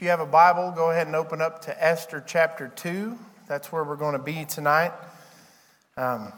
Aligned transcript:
If 0.00 0.04
you 0.04 0.10
have 0.12 0.20
a 0.20 0.24
Bible, 0.24 0.72
go 0.74 0.90
ahead 0.90 1.08
and 1.08 1.14
open 1.14 1.42
up 1.42 1.60
to 1.64 1.84
Esther 1.84 2.24
chapter 2.26 2.72
2. 2.74 3.18
That's 3.46 3.70
where 3.70 3.84
we're 3.84 3.96
going 3.96 4.14
to 4.14 4.18
be 4.18 4.46
tonight. 4.46 4.92
Um, 5.94 6.32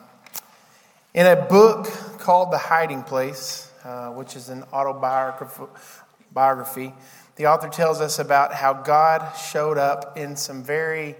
in 1.15 1.29
a 1.29 1.37
book 1.37 1.87
called 2.19 2.53
The 2.53 2.59
Hiding 2.59 3.05
Place, 3.05 3.71
uh, 3.85 4.09
which 4.09 4.35
is 4.35 4.49
an 4.49 4.65
autobiography, 4.73 6.93
the 7.37 7.47
author 7.47 7.69
tells 7.69 8.01
us 8.01 8.19
about 8.19 8.53
how 8.53 8.73
God 8.73 9.33
showed 9.37 9.79
up 9.79 10.19
in 10.19 10.35
some 10.35 10.65
very 10.65 11.15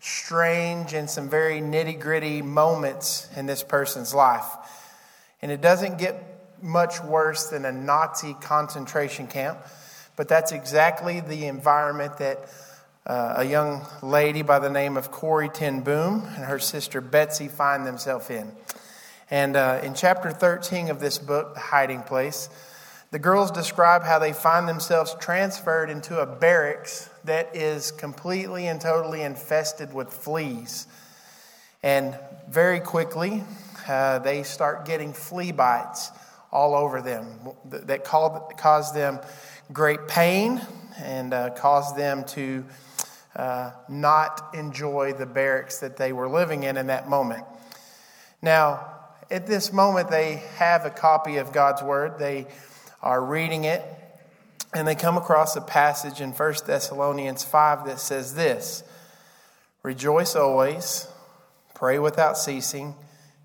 strange 0.00 0.92
and 0.92 1.08
some 1.08 1.30
very 1.30 1.62
nitty 1.62 1.98
gritty 1.98 2.42
moments 2.42 3.26
in 3.38 3.46
this 3.46 3.62
person's 3.62 4.12
life. 4.12 4.44
And 5.40 5.50
it 5.50 5.62
doesn't 5.62 5.96
get 5.96 6.60
much 6.60 7.02
worse 7.02 7.46
than 7.46 7.64
a 7.64 7.72
Nazi 7.72 8.36
concentration 8.42 9.28
camp. 9.28 9.60
But 10.16 10.28
that's 10.28 10.52
exactly 10.52 11.20
the 11.20 11.46
environment 11.46 12.18
that 12.18 12.48
uh, 13.06 13.34
a 13.36 13.44
young 13.44 13.86
lady 14.02 14.42
by 14.42 14.58
the 14.58 14.70
name 14.70 14.96
of 14.96 15.10
Corrie 15.10 15.48
ten 15.48 15.82
Boom 15.82 16.24
and 16.34 16.44
her 16.44 16.58
sister 16.58 17.00
Betsy 17.00 17.48
find 17.48 17.86
themselves 17.86 18.30
in. 18.30 18.50
And 19.30 19.56
uh, 19.56 19.80
in 19.82 19.94
chapter 19.94 20.30
13 20.30 20.88
of 20.88 21.00
this 21.00 21.18
book, 21.18 21.54
The 21.54 21.60
Hiding 21.60 22.02
Place, 22.02 22.48
the 23.10 23.18
girls 23.18 23.50
describe 23.50 24.02
how 24.02 24.18
they 24.18 24.32
find 24.32 24.68
themselves 24.68 25.14
transferred 25.20 25.90
into 25.90 26.18
a 26.18 26.26
barracks 26.26 27.08
that 27.24 27.54
is 27.54 27.92
completely 27.92 28.66
and 28.66 28.80
totally 28.80 29.22
infested 29.22 29.92
with 29.92 30.12
fleas. 30.12 30.86
And 31.82 32.18
very 32.48 32.80
quickly, 32.80 33.44
uh, 33.86 34.18
they 34.20 34.42
start 34.42 34.86
getting 34.86 35.12
flea 35.12 35.52
bites 35.52 36.10
all 36.52 36.74
over 36.74 37.02
them 37.02 37.26
that 37.64 38.04
cause 38.04 38.92
them 38.92 39.20
great 39.72 40.08
pain 40.08 40.60
and 40.98 41.34
uh, 41.34 41.50
caused 41.50 41.96
them 41.96 42.24
to 42.24 42.64
uh, 43.34 43.70
not 43.88 44.54
enjoy 44.54 45.12
the 45.12 45.26
barracks 45.26 45.80
that 45.80 45.96
they 45.96 46.12
were 46.12 46.28
living 46.28 46.62
in 46.62 46.76
in 46.76 46.86
that 46.86 47.08
moment. 47.08 47.44
Now, 48.40 48.92
at 49.30 49.46
this 49.46 49.72
moment, 49.72 50.10
they 50.10 50.36
have 50.56 50.86
a 50.86 50.90
copy 50.90 51.36
of 51.36 51.52
God's 51.52 51.82
Word. 51.82 52.18
They 52.18 52.46
are 53.02 53.22
reading 53.22 53.64
it, 53.64 53.82
and 54.72 54.86
they 54.86 54.94
come 54.94 55.16
across 55.16 55.56
a 55.56 55.60
passage 55.60 56.20
in 56.20 56.32
1 56.32 56.54
Thessalonians 56.66 57.44
5 57.44 57.86
that 57.86 58.00
says 58.00 58.34
this 58.34 58.84
Rejoice 59.82 60.34
always, 60.34 61.08
pray 61.74 61.98
without 61.98 62.38
ceasing, 62.38 62.94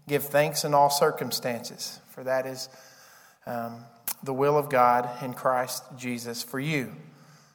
give 0.07 0.23
thanks 0.23 0.63
in 0.63 0.73
all 0.73 0.89
circumstances, 0.89 1.99
for 2.11 2.23
that 2.23 2.45
is 2.45 2.69
um, 3.45 3.83
the 4.23 4.33
will 4.33 4.57
of 4.57 4.69
God 4.69 5.09
in 5.23 5.33
Christ 5.33 5.83
Jesus 5.97 6.43
for 6.43 6.59
you. 6.59 6.91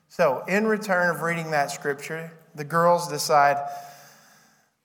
So, 0.08 0.44
in 0.48 0.66
return 0.66 1.14
of 1.14 1.22
reading 1.22 1.50
that 1.50 1.70
scripture, 1.70 2.32
the 2.54 2.64
girls 2.64 3.08
decide 3.08 3.68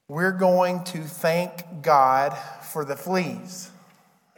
we're 0.08 0.32
going 0.32 0.84
to 0.86 1.04
thank 1.04 1.82
God 1.82 2.38
for 2.72 2.84
the 2.84 2.96
fleas. 2.96 3.70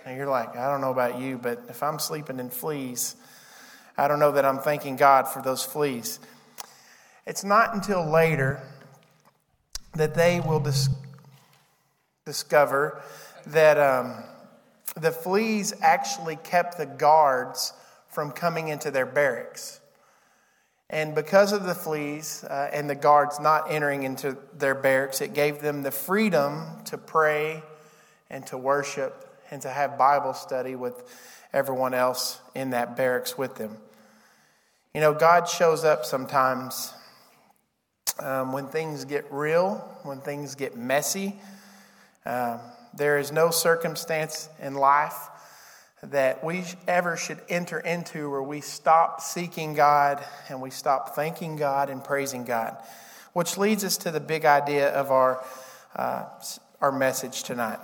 And 0.06 0.18
you're 0.18 0.28
like, 0.28 0.56
I 0.56 0.70
don't 0.70 0.82
know 0.82 0.92
about 0.92 1.20
you, 1.20 1.38
but 1.38 1.64
if 1.70 1.82
I'm 1.82 2.00
sleeping 2.00 2.40
in 2.40 2.50
fleas, 2.50 3.16
I 3.98 4.08
don't 4.08 4.20
know 4.20 4.34
that 4.34 4.46
I'm 4.46 4.60
thanking 4.60 4.98
God 4.98 5.28
for 5.28 5.42
those 5.42 5.64
fleas. 5.64 6.20
It's 7.26 7.44
not 7.44 7.74
until 7.74 8.06
later 8.06 8.62
that 9.94 10.14
they 10.14 10.42
will 10.42 10.60
dis- 10.60 10.90
discover 12.26 13.02
that. 13.48 13.80
Um, 13.80 14.24
the 14.96 15.12
fleas 15.12 15.74
actually 15.82 16.36
kept 16.38 16.78
the 16.78 16.86
guards 16.86 17.74
from 18.08 18.32
coming 18.32 18.68
into 18.68 18.92
their 18.92 19.06
barracks. 19.06 19.80
And 20.90 21.16
because 21.16 21.54
of 21.54 21.64
the 21.64 21.74
fleas 21.74 22.44
uh, 22.44 22.70
and 22.72 22.90
the 22.90 22.96
guards 22.96 23.40
not 23.40 23.72
entering 23.72 24.04
into 24.04 24.38
their 24.58 24.76
barracks, 24.76 25.22
it 25.22 25.34
gave 25.34 25.62
them 25.62 25.82
the 25.82 25.92
freedom 25.92 26.84
to 26.86 26.98
pray 26.98 27.64
and 28.30 28.46
to 28.48 28.58
worship 28.58 29.28
and 29.50 29.62
to 29.64 29.70
have 29.70 29.98
Bible 29.98 30.34
study 30.34 30.76
with 30.76 31.04
everyone 31.52 31.94
else 31.94 32.40
in 32.54 32.72
that 32.72 32.96
barracks 32.96 33.38
with 33.38 33.56
them. 33.56 33.78
You 34.94 35.02
know, 35.02 35.14
God 35.14 35.48
shows 35.50 35.84
up 35.84 36.06
sometimes 36.06 36.94
um, 38.20 38.52
when 38.54 38.68
things 38.68 39.06
get 39.06 39.26
real, 39.32 39.78
when 40.04 40.20
things 40.20 40.54
get 40.54 40.78
messy. 40.78 41.36
Um, 42.26 42.60
there 42.96 43.18
is 43.18 43.32
no 43.32 43.50
circumstance 43.50 44.50
in 44.62 44.76
life 44.76 45.30
that 46.04 46.44
we 46.44 46.64
ever 46.88 47.16
should 47.16 47.40
enter 47.48 47.80
into 47.80 48.30
where 48.30 48.44
we 48.44 48.62
stop 48.62 49.22
seeking 49.22 49.74
God 49.74 50.24
and 50.50 50.62
we 50.62 50.70
stop 50.70 51.16
thanking 51.16 51.56
God 51.56 51.90
and 51.90 52.04
praising 52.04 52.44
God. 52.44 52.78
Which 53.32 53.58
leads 53.58 53.84
us 53.84 53.98
to 53.98 54.12
the 54.12 54.20
big 54.20 54.46
idea 54.46 54.90
of 54.90 55.12
our, 55.12 55.44
uh, 55.96 56.26
our 56.82 56.92
message 56.92 57.44
tonight. 57.44 57.80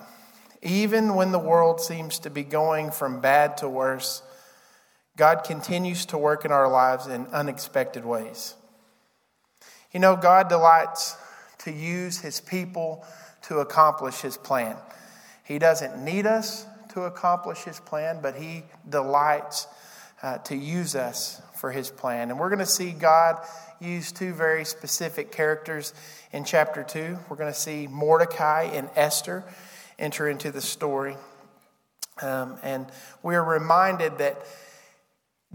Even 0.61 1.15
when 1.15 1.31
the 1.31 1.39
world 1.39 1.79
seems 1.79 2.19
to 2.19 2.29
be 2.29 2.43
going 2.43 2.91
from 2.91 3.21
bad 3.21 3.57
to 3.57 3.69
worse, 3.69 4.21
God 5.15 5.43
continues 5.43 6.05
to 6.07 6.17
work 6.17 6.43
in 6.45 6.51
our 6.51 6.69
lives 6.69 7.07
in 7.07 7.25
unexpected 7.27 8.05
ways. 8.05 8.55
You 9.91 10.01
know, 10.01 10.15
God 10.15 10.49
delights 10.49 11.15
to 11.59 11.71
use 11.71 12.19
his 12.19 12.41
people 12.41 13.05
to 13.43 13.59
accomplish 13.59 14.21
his 14.21 14.37
plan. 14.37 14.75
He 15.49 15.57
doesn't 15.57 15.97
need 15.97 16.27
us 16.27 16.67
to 16.93 17.01
accomplish 17.01 17.63
His 17.63 17.79
plan, 17.79 18.19
but 18.21 18.35
He 18.35 18.63
delights 18.87 19.67
uh, 20.21 20.37
to 20.37 20.55
use 20.55 20.95
us 20.95 21.41
for 21.55 21.71
His 21.71 21.89
plan. 21.89 22.29
And 22.29 22.39
we're 22.39 22.49
going 22.49 22.59
to 22.59 22.67
see 22.67 22.91
God 22.91 23.43
use 23.81 24.11
two 24.11 24.31
very 24.31 24.63
specific 24.63 25.31
characters 25.31 25.95
in 26.31 26.45
chapter 26.45 26.83
2. 26.83 27.17
We're 27.27 27.35
going 27.35 27.51
to 27.51 27.59
see 27.59 27.87
Mordecai 27.87 28.65
and 28.65 28.91
Esther 28.95 29.43
enter 29.97 30.29
into 30.29 30.51
the 30.51 30.61
story. 30.61 31.17
Um, 32.21 32.57
and 32.61 32.85
we're 33.23 33.43
reminded 33.43 34.19
that 34.19 34.45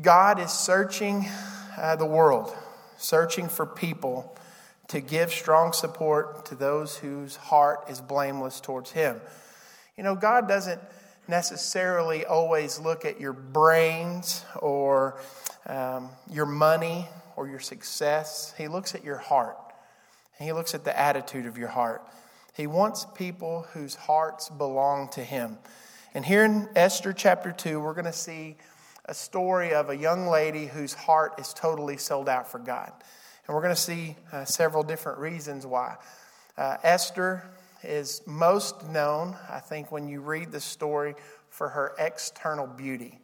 God 0.03 0.41
is 0.41 0.51
searching 0.51 1.29
uh, 1.79 1.95
the 1.95 2.07
world, 2.07 2.53
searching 2.97 3.49
for 3.49 3.65
people 3.65 4.37
to 4.89 5.01
give 5.01 5.31
strong 5.31 5.73
support 5.73 6.47
to 6.47 6.57
those 6.57 6.97
whose 6.97 7.37
heart 7.37 7.85
is 7.89 8.01
blameless 8.01 8.61
towards 8.61 8.91
Him. 8.91 9.21
You 9.97 10.03
know, 10.03 10.17
God 10.17 10.49
doesn't 10.49 10.81
necessarily 11.29 12.25
always 12.25 12.81
look 12.81 13.05
at 13.05 13.21
your 13.21 13.33
brains 13.33 14.45
or 14.61 15.21
um, 15.67 16.11
your 16.31 16.47
money 16.47 17.07
or 17.37 17.49
your 17.49 17.61
success. 17.61 18.53
He 18.59 18.67
looks 18.67 18.95
at 18.95 19.05
your 19.05 19.19
heart. 19.19 19.57
And 20.39 20.47
he 20.47 20.53
looks 20.53 20.75
at 20.75 20.85
the 20.85 20.99
attitude 20.99 21.47
of 21.47 21.57
your 21.57 21.69
heart. 21.69 22.03
He 22.55 22.67
wants 22.67 23.07
people 23.15 23.67
whose 23.73 23.95
hearts 23.95 24.49
belong 24.49 25.09
to 25.11 25.23
him. 25.23 25.59
And 26.13 26.25
here 26.25 26.45
in 26.45 26.69
Esther 26.75 27.13
chapter 27.13 27.53
2, 27.53 27.81
we're 27.81 27.95
going 27.95 28.05
to 28.05 28.13
see 28.13 28.57
a 29.05 29.15
story 29.15 29.75
of 29.75 29.91
a 29.91 29.97
young 29.97 30.27
lady 30.27 30.67
whose 30.67 30.95
heart 30.95 31.35
is 31.39 31.53
totally 31.53 31.99
sold 31.99 32.29
out 32.29 32.51
for 32.51 32.59
God. 32.59 32.93
And 33.47 33.55
we're 33.55 33.63
going 33.63 33.75
to 33.75 33.81
see 33.81 34.17
uh, 34.33 34.45
several 34.45 34.83
different 34.83 35.19
reasons 35.19 35.67
why. 35.67 35.97
Uh, 36.57 36.79
Esther 36.83 37.45
is 37.85 38.23
most 38.27 38.89
known, 38.89 39.37
I 39.51 39.61
think, 39.61 39.93
when 39.93 40.09
you 40.09 40.21
read 40.21 40.53
the 40.53 40.61
story 40.61 41.15
for 41.49 41.69
her 41.69 41.95
external 41.99 42.67
beauty. 42.67 43.21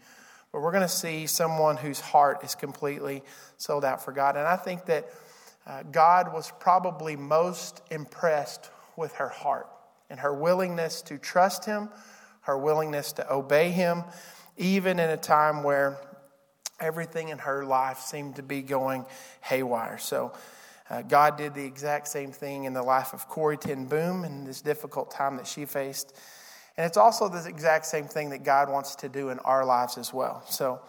But 0.52 0.62
we're 0.62 0.72
going 0.72 0.82
to 0.82 0.88
see 0.88 1.26
someone 1.26 1.76
whose 1.76 2.00
heart 2.00 2.44
is 2.44 2.54
completely 2.54 3.22
sold 3.56 3.84
out 3.84 4.04
for 4.04 4.12
God. 4.12 4.36
And 4.36 4.46
I 4.46 4.56
think 4.56 4.86
that 4.86 5.08
uh, 5.66 5.82
God 5.84 6.32
was 6.32 6.52
probably 6.58 7.16
most 7.16 7.82
impressed 7.90 8.70
with 8.96 9.14
her 9.14 9.28
heart 9.28 9.68
and 10.08 10.18
her 10.20 10.34
willingness 10.34 11.02
to 11.02 11.18
trust 11.18 11.64
Him, 11.64 11.88
her 12.42 12.58
willingness 12.58 13.12
to 13.12 13.32
obey 13.32 13.70
Him, 13.70 14.02
even 14.56 14.98
in 14.98 15.10
a 15.10 15.16
time 15.16 15.62
where 15.62 15.98
everything 16.80 17.28
in 17.28 17.38
her 17.38 17.64
life 17.64 17.98
seemed 18.00 18.36
to 18.36 18.42
be 18.42 18.62
going 18.62 19.04
haywire. 19.42 19.98
So, 19.98 20.32
uh, 20.90 21.02
God 21.02 21.38
did 21.38 21.54
the 21.54 21.64
exact 21.64 22.08
same 22.08 22.32
thing 22.32 22.64
in 22.64 22.74
the 22.74 22.82
life 22.82 23.12
of 23.12 23.28
Corrie 23.28 23.56
ten 23.56 23.86
Boom 23.86 24.24
in 24.24 24.44
this 24.44 24.60
difficult 24.60 25.10
time 25.10 25.36
that 25.36 25.46
she 25.46 25.64
faced. 25.64 26.16
And 26.76 26.84
it's 26.86 26.96
also 26.96 27.28
the 27.28 27.46
exact 27.48 27.86
same 27.86 28.06
thing 28.06 28.30
that 28.30 28.42
God 28.42 28.68
wants 28.68 28.96
to 28.96 29.08
do 29.08 29.28
in 29.28 29.38
our 29.40 29.64
lives 29.64 29.98
as 29.98 30.12
well. 30.12 30.42
So, 30.48 30.80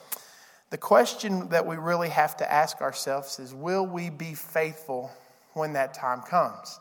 the 0.71 0.77
question 0.77 1.49
that 1.49 1.67
we 1.67 1.75
really 1.75 2.09
have 2.09 2.37
to 2.37 2.51
ask 2.51 2.81
ourselves 2.81 3.39
is 3.39 3.53
will 3.53 3.85
we 3.85 4.09
be 4.09 4.33
faithful 4.33 5.11
when 5.53 5.73
that 5.73 5.93
time 5.93 6.21
comes? 6.21 6.79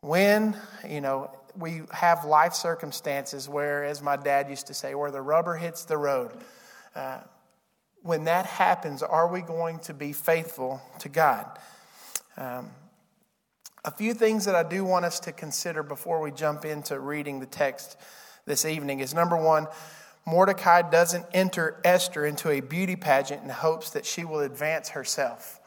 When, 0.00 0.56
you 0.86 1.00
know, 1.00 1.30
we 1.56 1.82
have 1.92 2.24
life 2.24 2.54
circumstances 2.54 3.48
where, 3.48 3.84
as 3.84 4.02
my 4.02 4.16
dad 4.16 4.50
used 4.50 4.66
to 4.66 4.74
say, 4.74 4.94
where 4.94 5.10
the 5.10 5.22
rubber 5.22 5.56
hits 5.56 5.84
the 5.84 5.96
road. 5.96 6.32
Uh, 6.94 7.20
when 8.02 8.24
that 8.24 8.46
happens, 8.46 9.02
are 9.02 9.28
we 9.28 9.40
going 9.40 9.78
to 9.80 9.94
be 9.94 10.12
faithful 10.12 10.80
to 11.00 11.08
God? 11.08 11.58
Um, 12.38 12.70
a 13.84 13.90
few 13.90 14.14
things 14.14 14.44
that 14.44 14.54
I 14.54 14.62
do 14.62 14.84
want 14.84 15.04
us 15.04 15.18
to 15.20 15.32
consider 15.32 15.82
before 15.82 16.20
we 16.20 16.30
jump 16.30 16.64
into 16.64 17.00
reading 17.00 17.40
the 17.40 17.46
text 17.46 17.96
this 18.46 18.64
evening 18.64 19.00
is 19.00 19.12
number 19.12 19.36
one, 19.36 19.66
Mordecai 20.24 20.88
doesn't 20.88 21.26
enter 21.34 21.80
Esther 21.84 22.24
into 22.24 22.50
a 22.50 22.60
beauty 22.60 22.94
pageant 22.94 23.42
in 23.42 23.48
hopes 23.48 23.90
that 23.90 24.06
she 24.06 24.24
will 24.24 24.38
advance 24.40 24.90
herself. 24.90 25.58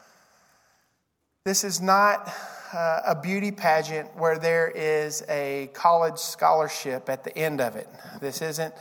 This 1.43 1.65
is 1.65 1.81
not 1.81 2.31
uh, 2.73 3.01
a 3.05 3.19
beauty 3.21 3.51
pageant 3.51 4.15
where 4.15 4.39
there 4.39 4.69
is 4.69 5.25
a 5.27 5.69
college 5.73 6.19
scholarship 6.19 7.09
at 7.09 7.25
the 7.25 7.37
end 7.37 7.59
of 7.59 7.75
it. 7.75 7.89
This 8.21 8.41
isn't 8.41 8.73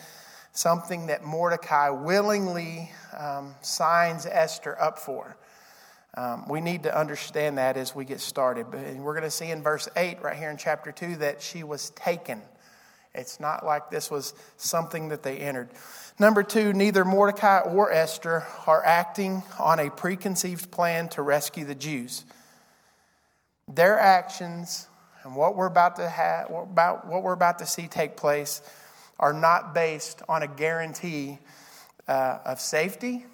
something 0.53 1.07
that 1.07 1.25
Mordecai 1.25 1.91
willingly 1.91 2.93
um, 3.19 3.57
signs 3.63 4.27
Esther 4.27 4.81
up 4.81 4.97
for. 5.01 5.37
Um, 6.15 6.49
we 6.49 6.61
need 6.61 6.83
to 6.85 6.99
understand 6.99 7.59
that 7.59 7.77
as 7.77 7.95
we 7.95 8.05
get 8.05 8.21
started. 8.21 8.67
But 8.71 8.95
we're 8.97 9.15
going 9.15 9.23
to 9.23 9.31
see 9.31 9.51
in 9.51 9.63
verse 9.63 9.89
8, 9.97 10.23
right 10.23 10.37
here 10.37 10.51
in 10.51 10.57
chapter 10.57 10.91
2, 10.93 11.17
that 11.17 11.41
she 11.41 11.63
was 11.63 11.91
taken. 11.91 12.43
It's 13.15 13.41
not 13.41 13.65
like 13.65 13.91
this 13.91 14.11
was 14.11 14.35
something 14.57 15.09
that 15.09 15.23
they 15.23 15.39
entered. 15.39 15.71
Number 16.19 16.43
two, 16.43 16.73
neither 16.73 17.05
Mordecai 17.05 17.61
or 17.61 17.91
Esther 17.93 18.47
are 18.67 18.85
acting 18.85 19.43
on 19.59 19.81
a 19.81 19.91
preconceived 19.91 20.71
plan 20.71 21.09
to 21.11 21.23
rescue 21.23 21.65
the 21.65 21.75
Jews. 21.75 22.25
Their 23.67 23.99
actions 23.99 24.87
and 25.25 25.35
what 25.35 25.57
we're 25.57 25.67
about 25.67 25.97
to 25.97 26.09
have, 26.09 26.51
about 26.51 27.07
what 27.07 27.23
we're 27.23 27.33
about 27.33 27.59
to 27.59 27.67
see 27.67 27.89
take 27.89 28.17
place, 28.17 28.63
are 29.19 29.33
not 29.33 29.75
based 29.75 30.23
on 30.29 30.43
a 30.43 30.47
guarantee 30.47 31.39
uh, 32.09 32.39
of 32.45 32.61
safety. 32.61 33.27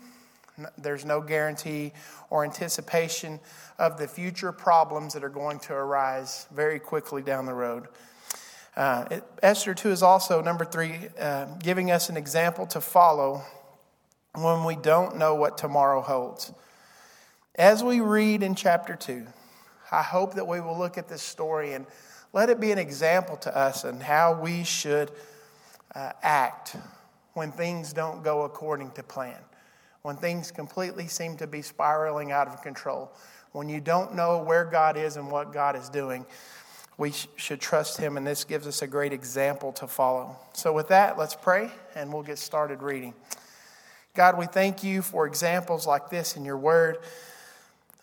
There's 0.78 1.04
no 1.04 1.20
guarantee 1.20 1.92
or 2.30 2.44
anticipation 2.44 3.40
of 3.78 3.98
the 3.98 4.08
future 4.08 4.52
problems 4.52 5.14
that 5.14 5.24
are 5.24 5.28
going 5.28 5.58
to 5.60 5.74
arise 5.74 6.46
very 6.54 6.78
quickly 6.78 7.22
down 7.22 7.46
the 7.46 7.54
road. 7.54 7.88
Uh, 8.76 9.06
it, 9.10 9.24
Esther 9.42 9.74
2 9.74 9.90
is 9.90 10.02
also, 10.02 10.42
number 10.42 10.64
three, 10.64 11.08
uh, 11.18 11.46
giving 11.58 11.90
us 11.90 12.08
an 12.10 12.16
example 12.16 12.66
to 12.66 12.80
follow 12.80 13.42
when 14.34 14.64
we 14.64 14.76
don't 14.76 15.16
know 15.16 15.34
what 15.34 15.56
tomorrow 15.56 16.02
holds. 16.02 16.52
As 17.54 17.82
we 17.82 18.00
read 18.00 18.42
in 18.42 18.54
chapter 18.54 18.94
2, 18.94 19.26
I 19.90 20.02
hope 20.02 20.34
that 20.34 20.46
we 20.46 20.60
will 20.60 20.78
look 20.78 20.98
at 20.98 21.08
this 21.08 21.22
story 21.22 21.72
and 21.72 21.86
let 22.32 22.50
it 22.50 22.60
be 22.60 22.70
an 22.70 22.78
example 22.78 23.36
to 23.38 23.56
us 23.56 23.84
and 23.84 24.02
how 24.02 24.38
we 24.38 24.62
should 24.62 25.10
uh, 25.94 26.12
act 26.22 26.76
when 27.32 27.52
things 27.52 27.92
don't 27.92 28.22
go 28.22 28.42
according 28.42 28.90
to 28.92 29.02
plan, 29.02 29.38
when 30.06 30.14
things 30.16 30.52
completely 30.52 31.08
seem 31.08 31.36
to 31.36 31.48
be 31.48 31.60
spiraling 31.60 32.30
out 32.30 32.46
of 32.46 32.62
control, 32.62 33.10
when 33.50 33.68
you 33.68 33.80
don't 33.80 34.14
know 34.14 34.40
where 34.40 34.64
God 34.64 34.96
is 34.96 35.16
and 35.16 35.28
what 35.28 35.52
God 35.52 35.74
is 35.74 35.88
doing. 35.88 36.24
We 36.96 37.10
sh- 37.10 37.26
should 37.34 37.60
trust 37.60 37.98
Him, 37.98 38.16
and 38.16 38.24
this 38.24 38.44
gives 38.44 38.68
us 38.68 38.82
a 38.82 38.86
great 38.86 39.12
example 39.12 39.72
to 39.72 39.88
follow. 39.88 40.36
So, 40.52 40.72
with 40.72 40.86
that, 40.90 41.18
let's 41.18 41.34
pray 41.34 41.72
and 41.96 42.12
we'll 42.12 42.22
get 42.22 42.38
started 42.38 42.82
reading. 42.82 43.14
God, 44.14 44.38
we 44.38 44.46
thank 44.46 44.84
you 44.84 45.02
for 45.02 45.26
examples 45.26 45.88
like 45.88 46.08
this 46.08 46.36
in 46.36 46.44
your 46.44 46.56
word 46.56 46.98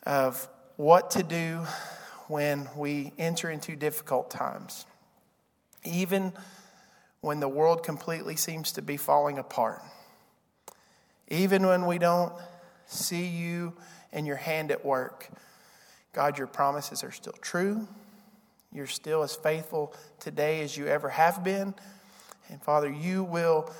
of 0.05 0.45
what 0.75 1.11
to 1.11 1.23
do 1.23 1.61
when 2.27 2.67
we 2.75 3.13
enter 3.17 3.49
into 3.49 3.77
difficult 3.77 4.29
times. 4.29 4.85
Even 5.85 6.33
when 7.21 7.39
the 7.39 7.47
world 7.47 7.81
completely 7.81 8.35
seems 8.35 8.73
to 8.73 8.81
be 8.81 8.97
falling 8.97 9.37
apart. 9.37 9.81
Even 11.29 11.65
when 11.65 11.85
we 11.85 11.97
don't 11.97 12.33
see 12.85 13.25
you 13.25 13.73
and 14.11 14.27
your 14.27 14.35
hand 14.35 14.71
at 14.71 14.85
work, 14.85 15.29
God, 16.13 16.37
your 16.37 16.47
promises 16.47 17.03
are 17.03 17.11
still 17.11 17.35
true. 17.41 17.87
You're 18.71 18.87
still 18.87 19.23
as 19.23 19.35
faithful 19.35 19.93
today 20.19 20.61
as 20.61 20.77
you 20.77 20.87
ever 20.87 21.09
have 21.09 21.43
been. 21.43 21.73
And 22.49 22.61
Father, 22.61 22.91
you 22.91 23.23
will 23.23 23.71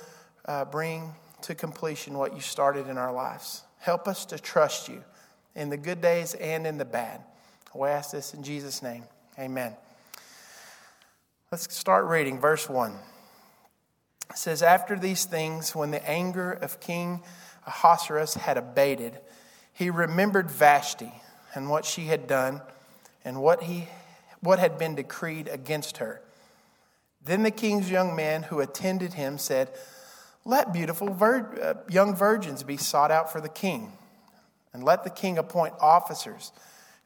uh, 0.46 0.64
bring 0.64 1.14
to 1.42 1.54
completion 1.54 2.16
what 2.16 2.34
you 2.34 2.40
started 2.40 2.88
in 2.88 2.96
our 2.96 3.12
lives. 3.12 3.62
Help 3.78 4.08
us 4.08 4.24
to 4.26 4.38
trust 4.38 4.88
you 4.88 5.04
in 5.54 5.68
the 5.68 5.76
good 5.76 6.00
days 6.00 6.34
and 6.34 6.66
in 6.66 6.78
the 6.78 6.84
bad. 6.84 7.20
We 7.74 7.88
ask 7.88 8.12
this 8.12 8.34
in 8.34 8.42
Jesus' 8.42 8.82
name. 8.82 9.04
Amen. 9.38 9.74
Let's 11.50 11.74
start 11.74 12.06
reading 12.06 12.40
verse 12.40 12.68
1. 12.68 12.94
It 14.30 14.38
says, 14.38 14.62
After 14.62 14.98
these 14.98 15.24
things, 15.24 15.74
when 15.74 15.90
the 15.90 16.08
anger 16.08 16.52
of 16.52 16.80
King 16.80 17.22
Ahasuerus 17.66 18.34
had 18.34 18.56
abated, 18.56 19.18
he 19.72 19.90
remembered 19.90 20.50
Vashti 20.50 21.12
and 21.54 21.70
what 21.70 21.84
she 21.84 22.06
had 22.06 22.26
done 22.26 22.62
and 23.24 23.40
what, 23.40 23.64
he, 23.64 23.88
what 24.40 24.58
had 24.58 24.78
been 24.78 24.94
decreed 24.94 25.48
against 25.48 25.98
her. 25.98 26.20
Then 27.24 27.42
the 27.42 27.50
king's 27.50 27.90
young 27.90 28.14
men 28.14 28.44
who 28.44 28.60
attended 28.60 29.14
him 29.14 29.38
said, 29.38 29.70
Let 30.44 30.72
beautiful 30.72 31.12
vir- 31.14 31.58
uh, 31.62 31.74
young 31.90 32.14
virgins 32.14 32.62
be 32.62 32.76
sought 32.76 33.10
out 33.10 33.32
for 33.32 33.40
the 33.40 33.48
king, 33.48 33.92
and 34.72 34.84
let 34.84 35.04
the 35.04 35.10
king 35.10 35.38
appoint 35.38 35.74
officers 35.80 36.52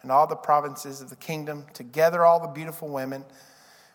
in 0.02 0.10
all 0.10 0.26
the 0.26 0.36
provinces 0.36 1.00
of 1.00 1.10
the 1.10 1.16
kingdom 1.16 1.66
to 1.74 1.82
gather 1.84 2.24
all 2.24 2.40
the 2.40 2.48
beautiful 2.48 2.88
women 2.88 3.24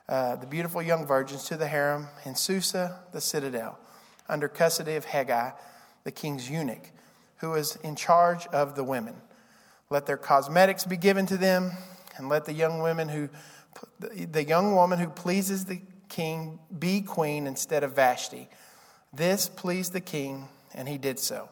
uh, 0.10 0.36
the 0.36 0.48
beautiful 0.48 0.82
young 0.82 1.06
virgins 1.06 1.46
to 1.46 1.58
the 1.58 1.68
harem 1.68 2.08
in 2.26 2.36
Susa, 2.36 3.00
the 3.12 3.22
citadel, 3.22 3.80
under 4.28 4.48
custody 4.48 4.96
of 4.96 5.06
Haggai, 5.06 5.52
the 6.04 6.12
king's 6.12 6.50
eunuch, 6.50 6.92
who 7.38 7.52
was 7.52 7.78
in 7.78 7.96
charge 7.96 8.46
of 8.48 8.76
the 8.76 8.84
women. 8.84 9.16
Let 9.90 10.06
their 10.06 10.18
cosmetics 10.18 10.86
be 10.86 10.98
given 10.98 11.26
to 11.28 11.38
them, 11.38 11.72
and 12.18 12.30
let 12.30 12.46
the 12.46 12.54
young 12.54 12.82
women 12.82 13.10
who 13.10 13.30
the 14.00 14.44
young 14.44 14.76
woman 14.76 15.00
who 15.00 15.10
pleases 15.10 15.66
the 15.66 15.82
king 16.08 16.60
be 16.78 17.02
queen 17.02 17.48
instead 17.48 17.84
of 17.84 17.96
Vashti. 17.96 18.48
This 19.12 19.50
pleased 19.50 19.94
the 19.94 20.02
king, 20.02 20.48
and 20.74 20.88
he 20.88 20.98
did 20.98 21.20
so. 21.20 21.50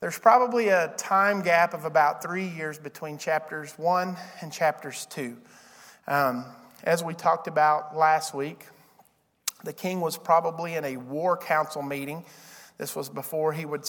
There's 0.00 0.18
probably 0.18 0.68
a 0.68 0.92
time 0.96 1.42
gap 1.42 1.72
of 1.72 1.84
about 1.84 2.22
three 2.22 2.48
years 2.48 2.78
between 2.78 3.16
chapters 3.16 3.72
one 3.76 4.16
and 4.40 4.52
chapters 4.52 5.06
two. 5.06 5.36
Um, 6.06 6.44
as 6.82 7.02
we 7.02 7.14
talked 7.14 7.46
about 7.46 7.96
last 7.96 8.34
week, 8.34 8.66
the 9.64 9.72
king 9.72 10.00
was 10.00 10.16
probably 10.16 10.74
in 10.74 10.84
a 10.84 10.96
war 10.96 11.36
council 11.36 11.82
meeting. 11.82 12.24
This 12.76 12.94
was 12.94 13.08
before 13.08 13.52
he 13.52 13.64
would, 13.64 13.88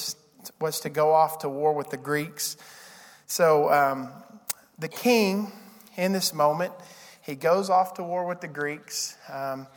was 0.59 0.79
to 0.81 0.89
go 0.89 1.11
off 1.11 1.39
to 1.39 1.49
war 1.49 1.73
with 1.73 1.89
the 1.89 1.97
Greeks. 1.97 2.55
So 3.27 3.71
um, 3.71 4.09
the 4.79 4.87
king, 4.87 5.51
in 5.97 6.13
this 6.13 6.33
moment, 6.33 6.73
he 7.21 7.35
goes 7.35 7.69
off 7.69 7.95
to 7.95 8.03
war 8.03 8.25
with 8.25 8.41
the 8.41 8.47
Greeks. 8.47 9.17
Um, 9.31 9.67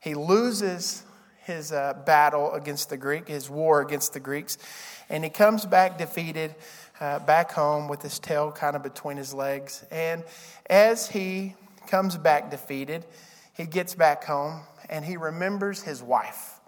he 0.00 0.14
loses 0.14 1.04
his 1.44 1.72
uh, 1.72 1.94
battle 2.04 2.52
against 2.52 2.90
the 2.90 2.96
Greek, 2.96 3.28
his 3.28 3.48
war 3.48 3.80
against 3.80 4.12
the 4.12 4.20
Greeks, 4.20 4.58
and 5.08 5.22
he 5.22 5.30
comes 5.30 5.64
back 5.64 5.96
defeated, 5.96 6.54
uh, 7.00 7.20
back 7.20 7.52
home 7.52 7.86
with 7.86 8.02
his 8.02 8.18
tail 8.18 8.50
kind 8.50 8.74
of 8.74 8.82
between 8.82 9.16
his 9.16 9.32
legs. 9.32 9.84
And 9.90 10.24
as 10.68 11.08
he 11.08 11.54
comes 11.86 12.16
back 12.16 12.50
defeated. 12.50 13.04
He 13.52 13.64
gets 13.64 13.94
back 13.94 14.24
home 14.24 14.60
and 14.88 15.04
he 15.04 15.16
remembers 15.16 15.82
his 15.82 16.02
wife. 16.02 16.60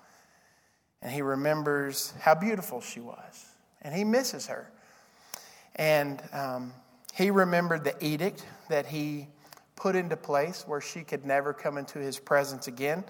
And 1.02 1.12
he 1.12 1.22
remembers 1.22 2.12
how 2.20 2.34
beautiful 2.34 2.80
she 2.80 3.00
was. 3.00 3.46
And 3.82 3.94
he 3.94 4.04
misses 4.04 4.46
her. 4.46 4.70
And 5.76 6.20
um, 6.32 6.72
he 7.14 7.30
remembered 7.30 7.84
the 7.84 7.94
edict 8.04 8.44
that 8.68 8.86
he 8.86 9.28
put 9.76 9.94
into 9.94 10.16
place 10.16 10.64
where 10.66 10.80
she 10.80 11.02
could 11.02 11.24
never 11.24 11.52
come 11.52 11.78
into 11.78 11.98
his 11.98 12.18
presence 12.18 12.66
again. 12.66 13.04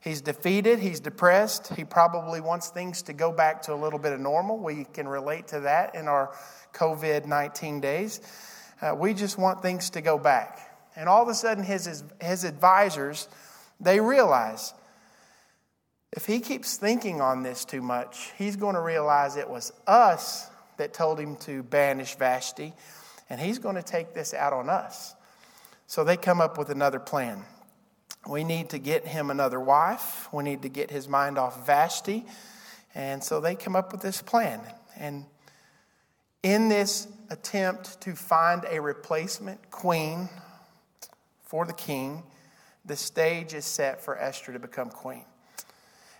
He's 0.00 0.20
defeated, 0.20 0.78
he's 0.78 1.00
depressed, 1.00 1.74
he 1.74 1.84
probably 1.84 2.40
wants 2.40 2.68
things 2.68 3.02
to 3.02 3.12
go 3.12 3.32
back 3.32 3.62
to 3.62 3.74
a 3.74 3.76
little 3.76 3.98
bit 3.98 4.12
of 4.12 4.20
normal. 4.20 4.58
We 4.58 4.84
can 4.84 5.08
relate 5.08 5.48
to 5.48 5.60
that 5.60 5.94
in 5.94 6.08
our 6.08 6.32
COVID 6.72 7.26
19 7.26 7.80
days. 7.80 8.20
Uh, 8.80 8.94
we 8.94 9.12
just 9.12 9.38
want 9.38 9.60
things 9.60 9.90
to 9.90 10.00
go 10.00 10.18
back. 10.18 10.67
And 10.98 11.08
all 11.08 11.22
of 11.22 11.28
a 11.28 11.34
sudden, 11.34 11.62
his, 11.62 12.02
his 12.20 12.42
advisors, 12.42 13.28
they 13.78 14.00
realize 14.00 14.74
if 16.10 16.26
he 16.26 16.40
keeps 16.40 16.76
thinking 16.76 17.20
on 17.20 17.44
this 17.44 17.64
too 17.64 17.80
much, 17.80 18.32
he's 18.36 18.56
going 18.56 18.74
to 18.74 18.80
realize 18.80 19.36
it 19.36 19.48
was 19.48 19.72
us 19.86 20.50
that 20.76 20.92
told 20.92 21.20
him 21.20 21.36
to 21.36 21.62
banish 21.62 22.16
Vashti, 22.16 22.72
and 23.30 23.40
he's 23.40 23.60
going 23.60 23.76
to 23.76 23.82
take 23.82 24.12
this 24.12 24.34
out 24.34 24.52
on 24.52 24.68
us. 24.68 25.14
So 25.86 26.02
they 26.02 26.16
come 26.16 26.40
up 26.40 26.58
with 26.58 26.68
another 26.68 26.98
plan. 26.98 27.44
We 28.28 28.42
need 28.42 28.70
to 28.70 28.80
get 28.80 29.06
him 29.06 29.30
another 29.30 29.60
wife. 29.60 30.28
We 30.32 30.42
need 30.42 30.62
to 30.62 30.68
get 30.68 30.90
his 30.90 31.06
mind 31.06 31.38
off 31.38 31.64
Vashti. 31.64 32.26
And 32.96 33.22
so 33.22 33.40
they 33.40 33.54
come 33.54 33.76
up 33.76 33.92
with 33.92 34.02
this 34.02 34.20
plan. 34.20 34.60
And 34.96 35.26
in 36.42 36.68
this 36.68 37.06
attempt 37.30 38.00
to 38.00 38.16
find 38.16 38.64
a 38.68 38.80
replacement 38.80 39.70
queen 39.70 40.28
for 41.48 41.64
the 41.64 41.72
king, 41.72 42.22
the 42.84 42.94
stage 42.94 43.54
is 43.54 43.64
set 43.64 44.00
for 44.00 44.18
Esther 44.18 44.52
to 44.52 44.58
become 44.58 44.90
queen. 44.90 45.24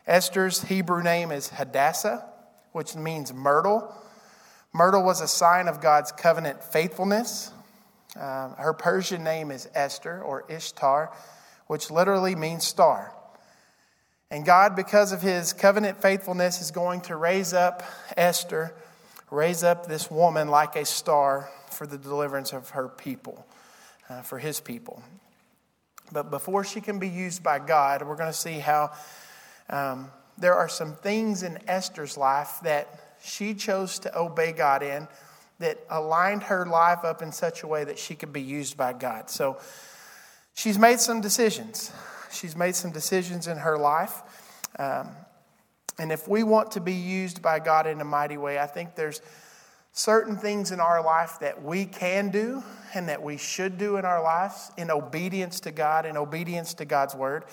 Esther's 0.07 0.63
Hebrew 0.63 1.03
name 1.03 1.31
is 1.31 1.51
Hadassah, 1.51 2.25
which 2.73 2.97
means 2.97 3.33
myrtle. 3.33 3.95
Myrtle 4.73 5.05
was 5.05 5.21
a 5.21 5.29
sign 5.29 5.69
of 5.69 5.81
God's 5.81 6.13
covenant 6.13 6.65
faithfulness. 6.65 7.53
Uh, 8.19 8.55
her 8.55 8.73
Persian 8.73 9.23
name 9.23 9.51
is 9.51 9.69
Esther 9.75 10.23
or 10.23 10.45
Ishtar, 10.49 11.13
which 11.67 11.91
literally 11.91 12.35
means 12.35 12.67
star. 12.67 13.13
And 14.31 14.47
God, 14.47 14.77
because 14.77 15.13
of 15.13 15.21
his 15.21 15.53
covenant 15.53 16.01
faithfulness, 16.01 16.61
is 16.61 16.71
going 16.71 17.03
to 17.03 17.17
raise 17.17 17.53
up 17.53 17.83
Esther, 18.17 18.75
raise 19.31 19.63
up 19.63 19.87
this 19.87 20.11
woman 20.11 20.49
like 20.49 20.75
a 20.75 20.87
star 20.87 21.51
for 21.71 21.87
the 21.87 21.99
deliverance 21.99 22.53
of 22.55 22.71
her 22.71 22.89
people, 22.89 23.47
uh, 24.09 24.23
for 24.23 24.39
his 24.39 24.61
people. 24.61 25.03
But 26.11 26.31
before 26.31 26.65
she 26.65 26.81
can 26.81 26.99
be 26.99 27.09
used 27.09 27.43
by 27.43 27.59
God, 27.59 28.03
we're 28.03 28.17
going 28.17 28.33
to 28.33 28.37
see 28.37 28.59
how 28.59 28.93
um, 29.69 30.11
there 30.39 30.55
are 30.55 30.69
some 30.69 30.95
things 30.95 31.43
in 31.43 31.59
Esther's 31.69 32.17
life 32.17 32.59
that 32.63 32.89
she 33.23 33.55
chose 33.55 33.99
to 34.01 34.19
obey 34.19 34.53
God 34.53 34.83
in 34.83 35.09
that 35.59 35.79
aligned 35.91 36.45
her 36.45 36.65
life 36.65 37.05
up 37.05 37.21
in 37.21 37.33
such 37.33 37.63
a 37.63 37.67
way 37.67 37.85
that 37.85 37.99
she 37.99 38.15
could 38.15 38.33
be 38.33 38.41
used 38.41 38.77
by 38.77 38.93
God. 38.93 39.29
So 39.29 39.59
she's 40.55 40.79
made 40.79 41.01
some 41.01 41.21
decisions. 41.21 41.93
She's 42.31 42.57
made 42.57 42.77
some 42.77 42.93
decisions 42.93 43.49
in 43.49 43.59
her 43.59 43.77
life. 43.77 44.23
Um, 44.79 45.09
and 45.99 46.13
if 46.13 46.29
we 46.29 46.45
want 46.45 46.73
to 46.73 46.81
be 46.81 46.93
used 46.93 47.43
by 47.43 47.59
God 47.59 47.87
in 47.89 48.01
a 48.01 48.05
mighty 48.05 48.37
way, 48.37 48.59
I 48.59 48.67
think 48.67 48.95
there's 48.95 49.21
certain 49.99 50.37
things 50.37 50.71
in 50.71 50.79
our 50.79 51.05
life 51.05 51.41
that 51.41 51.61
we 51.61 51.85
can 51.85 52.31
do 52.31 52.63
and 52.95 53.09
that 53.09 53.21
we 53.21 53.37
should 53.37 53.77
do 53.79 53.97
in 53.97 54.05
our 54.05 54.23
lives 54.23 54.71
in 54.77 54.93
obedience 54.93 55.59
to 55.59 55.73
God 55.73 56.07
in 56.07 56.17
obedience 56.17 56.73
to 56.75 56.85
God's 56.85 57.17
word. 57.17 57.45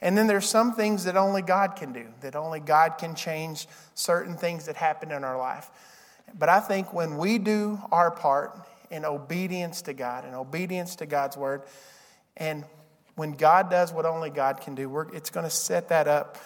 And 0.00 0.16
then 0.16 0.28
there's 0.28 0.48
some 0.48 0.72
things 0.72 1.02
that 1.02 1.16
only 1.16 1.42
God 1.42 1.74
can 1.74 1.92
do, 1.92 2.06
that 2.20 2.36
only 2.36 2.60
God 2.60 2.96
can 2.96 3.16
change 3.16 3.66
certain 3.96 4.36
things 4.36 4.66
that 4.66 4.76
happen 4.76 5.10
in 5.10 5.24
our 5.24 5.36
life. 5.36 5.68
But 6.38 6.48
I 6.48 6.60
think 6.60 6.92
when 6.92 7.18
we 7.18 7.38
do 7.38 7.80
our 7.90 8.12
part 8.12 8.56
in 8.92 9.04
obedience 9.04 9.82
to 9.82 9.92
God 9.92 10.24
in 10.24 10.32
obedience 10.32 10.94
to 10.96 11.06
God's 11.06 11.36
word, 11.36 11.62
and 12.36 12.64
when 13.16 13.32
God 13.32 13.68
does 13.68 13.92
what 13.92 14.06
only 14.06 14.30
God 14.30 14.60
can 14.60 14.76
do, 14.76 14.96
it's 15.12 15.30
going 15.30 15.44
to 15.44 15.50
set 15.50 15.88
that 15.88 16.06
up 16.06 16.38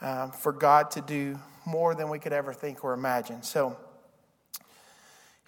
um, 0.00 0.32
for 0.32 0.52
God 0.52 0.90
to 0.92 1.00
do 1.00 1.38
more 1.64 1.94
than 1.94 2.08
we 2.08 2.18
could 2.18 2.32
ever 2.32 2.52
think 2.52 2.82
or 2.82 2.94
imagine. 2.94 3.44
So, 3.44 3.76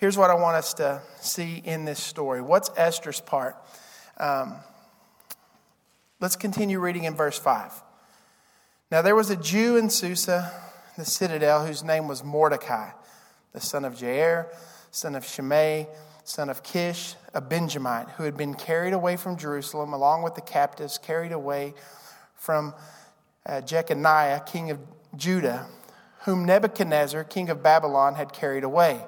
here's 0.00 0.16
what 0.16 0.30
I 0.30 0.34
want 0.34 0.56
us 0.56 0.74
to 0.74 1.02
see 1.20 1.62
in 1.62 1.84
this 1.84 2.00
story. 2.00 2.40
What's 2.40 2.70
Esther's 2.74 3.20
part? 3.20 3.54
Um, 4.16 4.56
let's 6.20 6.36
continue 6.36 6.80
reading 6.80 7.04
in 7.04 7.14
verse 7.14 7.38
5. 7.38 7.82
Now, 8.90 9.02
there 9.02 9.14
was 9.14 9.28
a 9.30 9.36
Jew 9.36 9.76
in 9.76 9.90
Susa, 9.90 10.50
the 10.96 11.04
citadel, 11.04 11.66
whose 11.66 11.84
name 11.84 12.08
was 12.08 12.24
Mordecai, 12.24 12.90
the 13.52 13.60
son 13.60 13.84
of 13.84 13.94
Jair, 13.94 14.46
son 14.90 15.14
of 15.14 15.24
Shimei, 15.24 15.86
son 16.24 16.48
of 16.48 16.62
Kish, 16.62 17.14
a 17.34 17.42
Benjamite, 17.42 18.08
who 18.16 18.24
had 18.24 18.36
been 18.38 18.54
carried 18.54 18.94
away 18.94 19.16
from 19.16 19.36
Jerusalem 19.36 19.92
along 19.92 20.22
with 20.22 20.34
the 20.34 20.40
captives 20.40 20.96
carried 20.96 21.32
away 21.32 21.74
from 22.34 22.74
uh, 23.44 23.60
Jeconiah, 23.60 24.40
king 24.46 24.70
of 24.70 24.78
Judah, 25.14 25.66
whom 26.20 26.46
Nebuchadnezzar, 26.46 27.22
king 27.24 27.50
of 27.50 27.62
Babylon, 27.62 28.14
had 28.14 28.32
carried 28.32 28.64
away. 28.64 29.04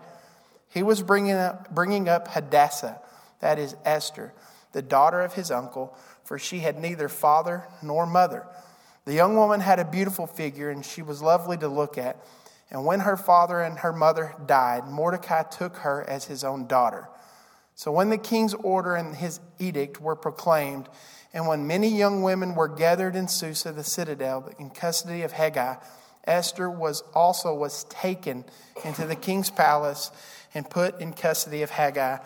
He 0.72 0.82
was 0.82 1.02
bringing 1.02 1.34
up, 1.34 1.74
bringing 1.74 2.08
up 2.08 2.28
Hadassah, 2.28 3.00
that 3.40 3.58
is 3.58 3.76
Esther, 3.84 4.32
the 4.72 4.82
daughter 4.82 5.20
of 5.20 5.34
his 5.34 5.50
uncle, 5.50 5.96
for 6.24 6.38
she 6.38 6.60
had 6.60 6.80
neither 6.80 7.08
father 7.08 7.64
nor 7.82 8.06
mother. 8.06 8.46
The 9.04 9.14
young 9.14 9.36
woman 9.36 9.60
had 9.60 9.78
a 9.78 9.84
beautiful 9.84 10.26
figure, 10.26 10.70
and 10.70 10.84
she 10.84 11.02
was 11.02 11.20
lovely 11.20 11.56
to 11.58 11.68
look 11.68 11.98
at. 11.98 12.24
And 12.70 12.86
when 12.86 13.00
her 13.00 13.18
father 13.18 13.60
and 13.60 13.80
her 13.80 13.92
mother 13.92 14.34
died, 14.46 14.86
Mordecai 14.86 15.42
took 15.42 15.76
her 15.78 16.08
as 16.08 16.24
his 16.24 16.42
own 16.42 16.66
daughter. 16.66 17.08
So 17.74 17.92
when 17.92 18.08
the 18.08 18.18
king's 18.18 18.54
order 18.54 18.94
and 18.94 19.14
his 19.14 19.40
edict 19.58 20.00
were 20.00 20.16
proclaimed, 20.16 20.88
and 21.34 21.46
when 21.46 21.66
many 21.66 21.88
young 21.88 22.22
women 22.22 22.54
were 22.54 22.68
gathered 22.68 23.16
in 23.16 23.28
Susa, 23.28 23.72
the 23.72 23.84
citadel, 23.84 24.50
in 24.58 24.70
custody 24.70 25.22
of 25.22 25.32
Hegai, 25.32 25.82
Esther 26.24 26.70
was 26.70 27.02
also 27.14 27.54
was 27.54 27.84
taken 27.84 28.44
into 28.84 29.06
the 29.06 29.16
king's 29.16 29.50
palace 29.50 30.10
and 30.54 30.68
put 30.68 31.00
in 31.00 31.12
custody 31.12 31.62
of 31.62 31.70
Haggai, 31.70 32.18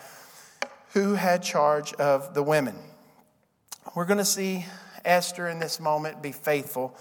who 0.93 1.15
had 1.15 1.43
charge 1.43 1.93
of 1.93 2.33
the 2.33 2.43
women. 2.43 2.75
We're 3.95 4.05
going 4.05 4.17
to 4.17 4.25
see 4.25 4.65
Esther 5.05 5.47
in 5.47 5.59
this 5.59 5.79
moment 5.79 6.21
be 6.21 6.31
faithful 6.31 6.95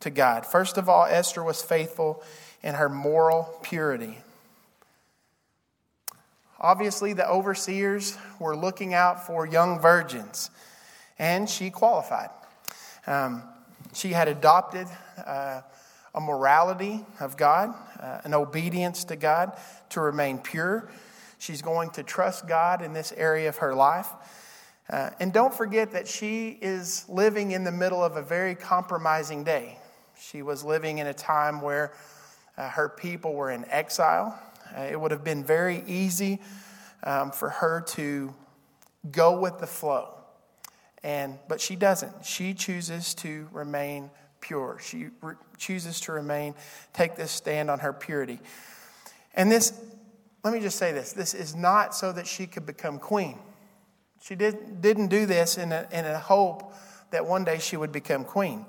to 0.00 0.10
God. 0.10 0.44
First 0.44 0.78
of 0.78 0.88
all, 0.88 1.04
Esther 1.04 1.42
was 1.42 1.62
faithful 1.62 2.22
in 2.62 2.74
her 2.74 2.88
moral 2.88 3.58
purity. 3.62 4.18
Obviously, 6.60 7.12
the 7.12 7.28
overseers 7.28 8.16
were 8.38 8.56
looking 8.56 8.94
out 8.94 9.26
for 9.26 9.46
young 9.46 9.80
virgins 9.80 10.50
and 11.18 11.48
she 11.48 11.70
qualified. 11.70 12.30
Um, 13.06 13.42
she 13.94 14.10
had 14.10 14.28
adopted 14.28 14.86
uh, 15.24 15.62
a 16.14 16.20
morality 16.20 17.04
of 17.20 17.36
God, 17.36 17.74
uh, 18.00 18.20
an 18.24 18.34
obedience 18.34 19.04
to 19.04 19.16
God 19.16 19.56
to 19.90 20.00
remain 20.00 20.38
pure. 20.38 20.90
She's 21.38 21.62
going 21.62 21.90
to 21.90 22.02
trust 22.02 22.46
God 22.46 22.82
in 22.82 22.92
this 22.92 23.12
area 23.16 23.48
of 23.48 23.58
her 23.58 23.74
life. 23.74 24.08
Uh, 24.90 25.10
and 25.20 25.32
don't 25.32 25.54
forget 25.54 25.92
that 25.92 26.06
she 26.06 26.58
is 26.60 27.04
living 27.08 27.52
in 27.52 27.64
the 27.64 27.72
middle 27.72 28.02
of 28.04 28.16
a 28.16 28.22
very 28.22 28.54
compromising 28.54 29.42
day. 29.42 29.78
She 30.20 30.42
was 30.42 30.62
living 30.64 30.98
in 30.98 31.06
a 31.06 31.14
time 31.14 31.60
where 31.60 31.92
uh, 32.56 32.68
her 32.68 32.88
people 32.88 33.34
were 33.34 33.50
in 33.50 33.64
exile. 33.70 34.38
Uh, 34.76 34.82
it 34.82 35.00
would 35.00 35.10
have 35.10 35.24
been 35.24 35.42
very 35.42 35.82
easy 35.86 36.40
um, 37.04 37.30
for 37.30 37.48
her 37.48 37.80
to 37.80 38.34
go 39.10 39.40
with 39.40 39.58
the 39.58 39.66
flow. 39.66 40.14
And, 41.02 41.38
but 41.48 41.60
she 41.60 41.74
doesn't. 41.74 42.24
She 42.24 42.54
chooses 42.54 43.14
to 43.14 43.48
remain 43.50 44.10
pure. 44.42 44.78
She 44.82 45.08
re- 45.22 45.36
chooses 45.56 46.00
to 46.00 46.12
remain, 46.12 46.54
take 46.92 47.16
this 47.16 47.30
stand 47.30 47.70
on 47.70 47.78
her 47.78 47.94
purity. 47.94 48.38
And 49.32 49.50
this, 49.50 49.72
let 50.44 50.52
me 50.52 50.60
just 50.60 50.76
say 50.76 50.92
this 50.92 51.14
this 51.14 51.32
is 51.32 51.56
not 51.56 51.94
so 51.94 52.12
that 52.12 52.26
she 52.26 52.46
could 52.46 52.66
become 52.66 52.98
queen. 52.98 53.38
She 54.20 54.34
did, 54.34 54.82
didn't 54.82 55.08
do 55.08 55.24
this 55.24 55.56
in 55.56 55.72
a, 55.72 55.88
in 55.90 56.04
a 56.04 56.18
hope 56.18 56.74
that 57.10 57.26
one 57.26 57.44
day 57.44 57.58
she 57.58 57.76
would 57.76 57.92
become 57.92 58.24
queen. 58.24 58.66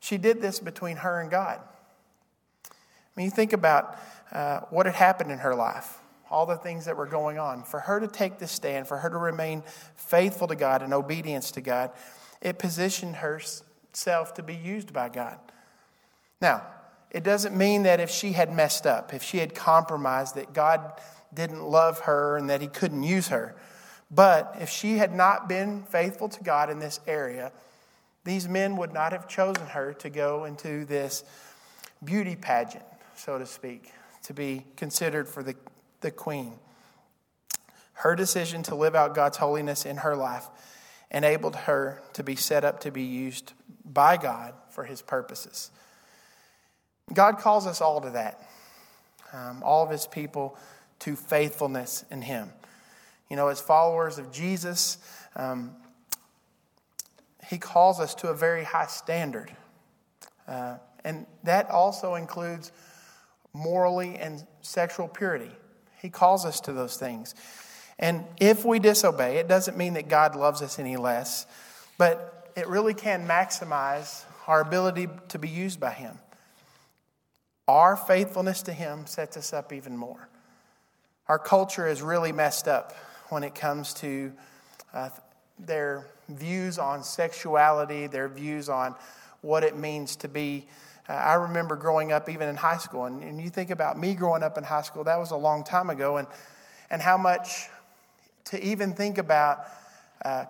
She 0.00 0.18
did 0.18 0.42
this 0.42 0.60
between 0.60 0.98
her 0.98 1.20
and 1.20 1.30
God. 1.30 1.60
I 1.60 2.70
mean, 3.16 3.24
you 3.24 3.30
think 3.30 3.54
about 3.54 3.98
uh, 4.30 4.60
what 4.70 4.86
had 4.86 4.94
happened 4.94 5.32
in 5.32 5.38
her 5.38 5.54
life 5.54 5.98
all 6.30 6.46
the 6.46 6.56
things 6.56 6.86
that 6.86 6.96
were 6.96 7.06
going 7.06 7.38
on. 7.38 7.62
For 7.62 7.80
her 7.80 8.00
to 8.00 8.08
take 8.08 8.38
this 8.38 8.50
stand, 8.50 8.88
for 8.88 8.98
her 8.98 9.10
to 9.10 9.18
remain 9.18 9.62
faithful 9.94 10.48
to 10.48 10.56
God 10.56 10.82
and 10.82 10.92
obedience 10.92 11.50
to 11.52 11.60
God, 11.60 11.90
it 12.40 12.58
positioned 12.58 13.16
herself 13.96 14.34
to 14.34 14.42
be 14.42 14.54
used 14.54 14.92
by 14.92 15.08
God. 15.08 15.38
Now, 16.42 16.66
it 17.10 17.24
doesn't 17.24 17.56
mean 17.56 17.84
that 17.84 17.98
if 17.98 18.10
she 18.10 18.32
had 18.32 18.54
messed 18.54 18.86
up, 18.86 19.14
if 19.14 19.22
she 19.22 19.38
had 19.38 19.54
compromised, 19.54 20.34
that 20.34 20.52
God 20.52 21.00
didn't 21.32 21.62
love 21.62 22.00
her 22.00 22.36
and 22.36 22.50
that 22.50 22.60
he 22.60 22.66
couldn't 22.66 23.04
use 23.04 23.28
her. 23.28 23.56
But 24.10 24.56
if 24.60 24.68
she 24.68 24.98
had 24.98 25.14
not 25.14 25.48
been 25.48 25.82
faithful 25.84 26.28
to 26.28 26.44
God 26.44 26.68
in 26.68 26.78
this 26.78 27.00
area, 27.06 27.52
these 28.24 28.46
men 28.46 28.76
would 28.76 28.92
not 28.92 29.12
have 29.12 29.28
chosen 29.28 29.64
her 29.68 29.94
to 29.94 30.10
go 30.10 30.44
into 30.44 30.84
this 30.84 31.24
beauty 32.04 32.36
pageant, 32.36 32.84
so 33.14 33.38
to 33.38 33.46
speak, 33.46 33.92
to 34.24 34.34
be 34.34 34.64
considered 34.76 35.26
for 35.26 35.42
the 35.42 35.56
the 36.02 36.10
queen. 36.10 36.52
Her 37.94 38.14
decision 38.14 38.62
to 38.64 38.74
live 38.74 38.94
out 38.94 39.14
God's 39.14 39.38
holiness 39.38 39.86
in 39.86 39.98
her 39.98 40.14
life 40.14 40.46
enabled 41.10 41.56
her 41.56 42.02
to 42.12 42.22
be 42.22 42.36
set 42.36 42.64
up 42.64 42.80
to 42.80 42.90
be 42.90 43.02
used 43.02 43.52
by 43.86 44.16
God 44.16 44.54
for 44.70 44.84
his 44.84 45.02
purposes. 45.02 45.70
God 47.12 47.38
calls 47.38 47.66
us 47.66 47.80
all 47.80 48.00
to 48.00 48.10
that, 48.10 48.40
um, 49.32 49.62
all 49.62 49.84
of 49.84 49.90
his 49.90 50.06
people 50.06 50.56
to 51.00 51.14
faithfulness 51.14 52.04
in 52.10 52.22
him. 52.22 52.50
You 53.30 53.36
know, 53.36 53.48
as 53.48 53.60
followers 53.60 54.18
of 54.18 54.32
Jesus, 54.32 54.98
um, 55.34 55.74
he 57.48 57.58
calls 57.58 58.00
us 58.00 58.14
to 58.16 58.28
a 58.28 58.34
very 58.34 58.64
high 58.64 58.86
standard. 58.86 59.54
Uh, 60.48 60.78
and 61.04 61.26
that 61.44 61.70
also 61.70 62.14
includes 62.14 62.72
morally 63.52 64.16
and 64.16 64.44
sexual 64.62 65.08
purity. 65.08 65.50
He 66.02 66.10
calls 66.10 66.44
us 66.44 66.60
to 66.62 66.72
those 66.72 66.96
things. 66.96 67.34
And 67.98 68.24
if 68.38 68.64
we 68.64 68.78
disobey, 68.78 69.38
it 69.38 69.48
doesn't 69.48 69.76
mean 69.76 69.94
that 69.94 70.08
God 70.08 70.36
loves 70.36 70.60
us 70.60 70.78
any 70.78 70.96
less, 70.96 71.46
but 71.96 72.35
it 72.56 72.66
really 72.68 72.94
can 72.94 73.26
maximize 73.28 74.24
our 74.46 74.60
ability 74.60 75.08
to 75.28 75.38
be 75.38 75.48
used 75.48 75.78
by 75.78 75.90
Him. 75.90 76.18
Our 77.68 77.96
faithfulness 77.96 78.62
to 78.62 78.72
Him 78.72 79.06
sets 79.06 79.36
us 79.36 79.52
up 79.52 79.72
even 79.72 79.96
more. 79.96 80.28
Our 81.28 81.38
culture 81.38 81.86
is 81.86 82.02
really 82.02 82.32
messed 82.32 82.68
up 82.68 82.92
when 83.28 83.42
it 83.44 83.54
comes 83.54 83.92
to 83.94 84.32
uh, 84.94 85.10
their 85.58 86.06
views 86.28 86.78
on 86.78 87.02
sexuality, 87.02 88.06
their 88.06 88.28
views 88.28 88.68
on 88.68 88.94
what 89.42 89.62
it 89.62 89.76
means 89.76 90.16
to 90.16 90.28
be 90.28 90.66
uh, 91.08 91.12
I 91.12 91.34
remember 91.34 91.76
growing 91.76 92.10
up 92.10 92.28
even 92.28 92.48
in 92.48 92.56
high 92.56 92.78
school, 92.78 93.04
and, 93.04 93.22
and 93.22 93.40
you 93.40 93.48
think 93.48 93.70
about 93.70 93.98
me 93.98 94.14
growing 94.14 94.42
up 94.42 94.58
in 94.58 94.64
high 94.64 94.82
school, 94.82 95.04
that 95.04 95.18
was 95.18 95.30
a 95.30 95.36
long 95.36 95.62
time 95.62 95.88
ago, 95.88 96.16
and, 96.16 96.26
and 96.90 97.00
how 97.00 97.16
much 97.16 97.68
to 98.46 98.64
even 98.64 98.92
think 98.92 99.18
about 99.18 99.66
uh, 100.24 100.46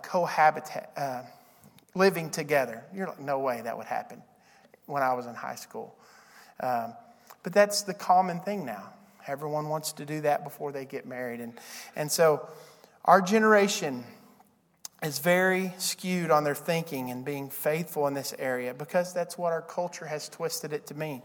living 1.97 2.31
together. 2.31 2.85
You're 2.95 3.09
like, 3.09 3.21
no 3.21 3.39
way 3.41 3.63
that 3.63 3.77
would 3.77 3.87
happen 3.87 4.23
when 4.85 5.03
I 5.03 5.15
was 5.15 5.27
in 5.27 5.35
high 5.35 5.55
school. 5.55 5.97
Um, 6.61 6.95
but 7.43 7.53
that's 7.53 7.83
the 7.83 7.95
common 7.95 8.41
thing 8.41 8.65
now. 8.65 8.93
Everyone 9.27 9.69
wants 9.69 9.93
to 9.95 10.05
do 10.05 10.21
that 10.21 10.45
before 10.45 10.71
they 10.71 10.85
get 10.85 11.07
married. 11.07 11.41
And, 11.41 11.55
and 11.97 12.13
so 12.13 12.49
our 13.05 13.21
generation 13.21 14.05
is 15.03 15.19
very 15.19 15.73
skewed 15.79 16.31
on 16.31 16.45
their 16.45 16.55
thinking 16.55 17.11
and 17.11 17.25
being 17.25 17.51
faithful 17.51 18.07
in 18.07 18.15
this 18.15 18.35
area 18.39 18.75
because 18.75 19.13
that's 19.13 19.37
what 19.37 19.53
our 19.53 19.63
culture 19.63 20.07
has 20.07 20.29
twisted 20.29 20.73
it 20.73 20.87
to 20.87 20.95
mean. 20.95 21.23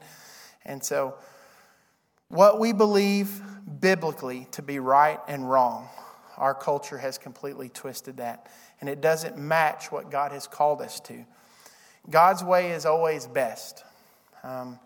And 0.65 0.83
so, 0.83 1.15
what 2.27 2.59
we 2.59 2.71
believe 2.71 3.41
biblically 3.79 4.47
to 4.51 4.61
be 4.61 4.79
right 4.79 5.19
and 5.27 5.49
wrong, 5.49 5.89
our 6.37 6.53
culture 6.53 6.97
has 6.97 7.17
completely 7.17 7.69
twisted 7.69 8.17
that. 8.17 8.47
And 8.79 8.89
it 8.89 9.01
doesn't 9.01 9.37
match 9.37 9.91
what 9.91 10.09
God 10.09 10.31
has 10.31 10.47
called 10.47 10.81
us 10.81 10.99
to. 11.01 11.25
God's 12.09 12.43
way 12.43 12.71
is 12.71 12.85
always 12.85 13.27
best. 13.27 13.83
Um, 14.43 14.79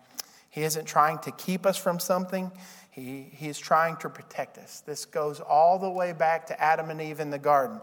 he 0.50 0.62
isn't 0.62 0.86
trying 0.86 1.18
to 1.20 1.30
keep 1.32 1.66
us 1.66 1.76
from 1.76 1.98
something, 1.98 2.50
he, 2.90 3.26
he 3.32 3.48
is 3.48 3.58
trying 3.58 3.96
to 3.98 4.08
protect 4.08 4.56
us. 4.56 4.82
This 4.86 5.04
goes 5.04 5.40
all 5.40 5.78
the 5.78 5.90
way 5.90 6.12
back 6.14 6.46
to 6.46 6.58
Adam 6.58 6.88
and 6.88 7.00
Eve 7.00 7.20
in 7.20 7.28
the 7.30 7.38
garden. 7.38 7.80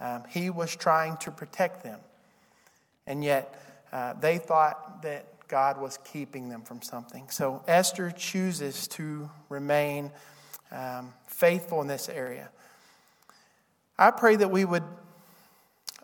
Um, 0.00 0.22
he 0.28 0.48
was 0.48 0.76
trying 0.76 1.16
to 1.18 1.32
protect 1.32 1.82
them. 1.82 1.98
And 3.06 3.24
yet, 3.24 3.60
uh, 3.92 4.14
they 4.14 4.38
thought 4.38 5.02
that 5.02 5.26
God 5.48 5.80
was 5.80 5.98
keeping 6.04 6.48
them 6.48 6.62
from 6.62 6.82
something. 6.82 7.28
So 7.30 7.62
Esther 7.66 8.10
chooses 8.10 8.88
to 8.88 9.28
remain 9.48 10.10
um, 10.70 11.12
faithful 11.26 11.80
in 11.80 11.86
this 11.86 12.08
area. 12.08 12.48
I 13.98 14.10
pray 14.10 14.36
that 14.36 14.50
we 14.50 14.64
would 14.64 14.82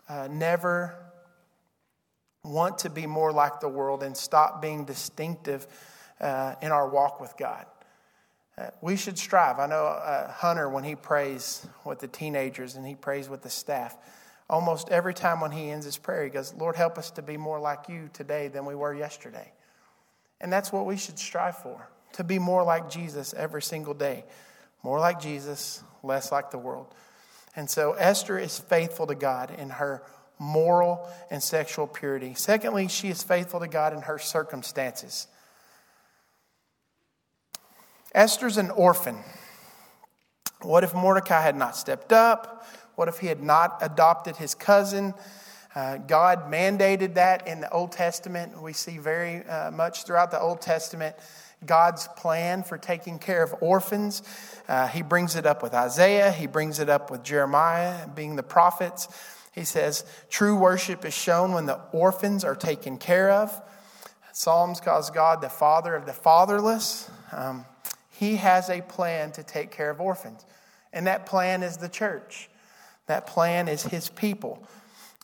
uh, 0.07 0.27
never 0.31 0.95
want 2.43 2.79
to 2.79 2.89
be 2.89 3.05
more 3.05 3.31
like 3.31 3.59
the 3.59 3.69
world 3.69 4.03
and 4.03 4.15
stop 4.15 4.61
being 4.61 4.85
distinctive 4.85 5.67
uh, 6.19 6.55
in 6.61 6.71
our 6.71 6.87
walk 6.87 7.19
with 7.19 7.35
God. 7.37 7.65
Uh, 8.57 8.67
we 8.81 8.95
should 8.95 9.17
strive. 9.17 9.59
I 9.59 9.67
know 9.67 9.85
uh, 9.85 10.31
Hunter, 10.31 10.69
when 10.69 10.83
he 10.83 10.95
prays 10.95 11.65
with 11.85 11.99
the 11.99 12.07
teenagers 12.07 12.75
and 12.75 12.85
he 12.85 12.95
prays 12.95 13.29
with 13.29 13.41
the 13.41 13.49
staff, 13.49 13.97
almost 14.49 14.89
every 14.89 15.13
time 15.13 15.39
when 15.39 15.51
he 15.51 15.69
ends 15.69 15.85
his 15.85 15.97
prayer, 15.97 16.23
he 16.23 16.29
goes, 16.29 16.53
Lord, 16.53 16.75
help 16.75 16.97
us 16.97 17.11
to 17.11 17.21
be 17.21 17.37
more 17.37 17.59
like 17.59 17.89
you 17.89 18.09
today 18.13 18.47
than 18.47 18.65
we 18.65 18.75
were 18.75 18.93
yesterday. 18.93 19.51
And 20.39 20.51
that's 20.51 20.71
what 20.71 20.85
we 20.85 20.97
should 20.97 21.19
strive 21.19 21.57
for 21.57 21.87
to 22.13 22.23
be 22.23 22.39
more 22.39 22.63
like 22.63 22.89
Jesus 22.89 23.33
every 23.33 23.61
single 23.61 23.93
day. 23.93 24.25
More 24.83 24.99
like 24.99 25.21
Jesus, 25.21 25.83
less 26.03 26.31
like 26.31 26.51
the 26.51 26.57
world. 26.57 26.93
And 27.55 27.69
so 27.69 27.93
Esther 27.93 28.39
is 28.39 28.59
faithful 28.59 29.07
to 29.07 29.15
God 29.15 29.51
in 29.57 29.69
her 29.71 30.03
moral 30.39 31.07
and 31.29 31.41
sexual 31.41 31.85
purity. 31.85 32.33
Secondly, 32.33 32.87
she 32.87 33.09
is 33.09 33.21
faithful 33.21 33.59
to 33.59 33.67
God 33.67 33.93
in 33.93 34.01
her 34.01 34.17
circumstances. 34.17 35.27
Esther's 38.13 38.57
an 38.57 38.71
orphan. 38.71 39.17
What 40.61 40.83
if 40.83 40.93
Mordecai 40.93 41.41
had 41.41 41.55
not 41.55 41.75
stepped 41.75 42.11
up? 42.11 42.65
What 42.95 43.07
if 43.07 43.19
he 43.19 43.27
had 43.27 43.41
not 43.41 43.77
adopted 43.81 44.35
his 44.35 44.53
cousin? 44.53 45.13
Uh, 45.73 45.97
God 45.97 46.51
mandated 46.51 47.13
that 47.13 47.47
in 47.47 47.61
the 47.61 47.71
Old 47.71 47.93
Testament. 47.93 48.61
We 48.61 48.73
see 48.73 48.97
very 48.97 49.45
uh, 49.45 49.71
much 49.71 50.03
throughout 50.03 50.31
the 50.31 50.39
Old 50.39 50.61
Testament 50.61 51.15
God's 51.65 52.07
plan 52.17 52.63
for 52.63 52.77
taking 52.77 53.19
care 53.19 53.43
of 53.43 53.53
orphans. 53.61 54.23
Uh, 54.67 54.87
he 54.87 55.01
brings 55.01 55.35
it 55.35 55.45
up 55.45 55.61
with 55.61 55.73
Isaiah, 55.73 56.31
he 56.31 56.47
brings 56.47 56.79
it 56.79 56.89
up 56.89 57.11
with 57.11 57.23
Jeremiah, 57.23 58.07
being 58.07 58.35
the 58.35 58.43
prophets. 58.43 59.07
He 59.51 59.65
says, 59.65 60.05
True 60.29 60.57
worship 60.57 61.05
is 61.05 61.13
shown 61.13 61.51
when 61.51 61.65
the 61.65 61.79
orphans 61.91 62.43
are 62.43 62.55
taken 62.55 62.97
care 62.97 63.31
of. 63.31 63.61
Psalms 64.31 64.79
calls 64.79 65.11
God 65.11 65.41
the 65.41 65.49
father 65.49 65.93
of 65.93 66.05
the 66.05 66.13
fatherless. 66.13 67.09
Um, 67.31 67.65
he 68.09 68.37
has 68.37 68.69
a 68.69 68.81
plan 68.81 69.31
to 69.33 69.43
take 69.43 69.71
care 69.71 69.89
of 69.89 69.99
orphans, 69.99 70.45
and 70.93 71.07
that 71.07 71.25
plan 71.25 71.63
is 71.63 71.77
the 71.77 71.89
church. 71.89 72.49
That 73.07 73.27
plan 73.27 73.67
is 73.67 73.83
his 73.83 74.09
people. 74.09 74.65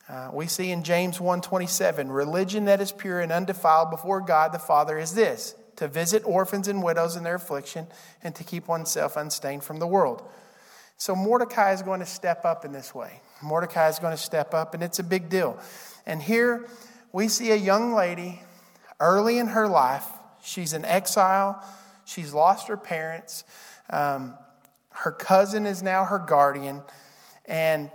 Uh, 0.09 0.29
we 0.33 0.47
see 0.47 0.71
in 0.71 0.83
James 0.83 1.19
1:27, 1.19 2.11
religion 2.11 2.65
that 2.65 2.81
is 2.81 2.91
pure 2.91 3.21
and 3.21 3.31
undefiled 3.31 3.89
before 3.89 4.21
God 4.21 4.51
the 4.51 4.59
Father 4.59 4.97
is 4.97 5.13
this: 5.13 5.55
to 5.77 5.87
visit 5.87 6.23
orphans 6.25 6.67
and 6.67 6.83
widows 6.83 7.15
in 7.15 7.23
their 7.23 7.35
affliction 7.35 7.87
and 8.23 8.35
to 8.35 8.43
keep 8.43 8.67
oneself 8.67 9.15
unstained 9.15 9.63
from 9.63 9.79
the 9.79 9.87
world. 9.87 10.27
So 10.97 11.15
Mordecai 11.15 11.73
is 11.73 11.81
going 11.83 11.99
to 11.99 12.05
step 12.05 12.43
up 12.43 12.65
in 12.65 12.71
this 12.71 12.93
way. 12.93 13.21
Mordecai 13.41 13.87
is 13.87 13.99
going 13.99 14.15
to 14.15 14.21
step 14.21 14.53
up, 14.53 14.73
and 14.73 14.81
it's 14.81 14.99
a 14.99 15.03
big 15.03 15.29
deal. 15.29 15.59
And 16.05 16.21
here 16.21 16.67
we 17.11 17.27
see 17.27 17.51
a 17.51 17.55
young 17.55 17.93
lady 17.93 18.41
early 18.99 19.37
in 19.37 19.47
her 19.47 19.67
life. 19.67 20.05
She's 20.43 20.73
in 20.73 20.83
exile. 20.83 21.63
She's 22.05 22.33
lost 22.33 22.67
her 22.67 22.77
parents. 22.77 23.43
Um, 23.91 24.35
her 24.89 25.11
cousin 25.11 25.67
is 25.67 25.83
now 25.83 26.05
her 26.05 26.17
guardian. 26.17 26.81
And 27.45 27.91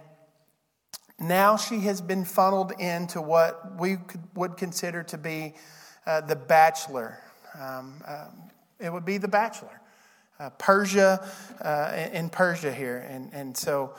now 1.18 1.57
she 1.57 1.81
has 1.81 2.01
been 2.01 2.25
funneled 2.25 2.73
into 2.79 3.21
what 3.21 3.81
we 3.81 3.99
would 4.35 4.57
consider 4.57 5.03
to 5.05 5.18
be 5.18 5.55
uh, 6.07 6.21
the 6.21 6.37
bachelor. 6.37 7.18
Um, 7.59 7.95
uh, 8.07 8.27
it 8.81 8.93
would 8.93 9.05
be 9.05 9.19
the 9.19 9.29
bachelor. 9.29 9.81
Uh, 10.38 10.51
Persia, 10.59 11.25
uh, 11.61 12.09
in 12.12 12.29
Persia 12.29 12.73
here. 12.73 13.07
And, 13.09 13.33
and 13.33 13.57
so 13.57 13.95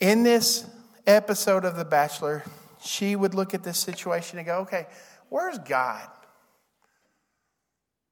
in 0.00 0.22
this 0.22 0.64
episode 1.06 1.64
of 1.64 1.76
The 1.76 1.84
Bachelor, 1.84 2.44
she 2.80 3.16
would 3.16 3.34
look 3.34 3.54
at 3.54 3.64
this 3.64 3.78
situation 3.78 4.38
and 4.38 4.46
go, 4.46 4.58
okay, 4.58 4.86
where's 5.28 5.58
God? 5.58 6.08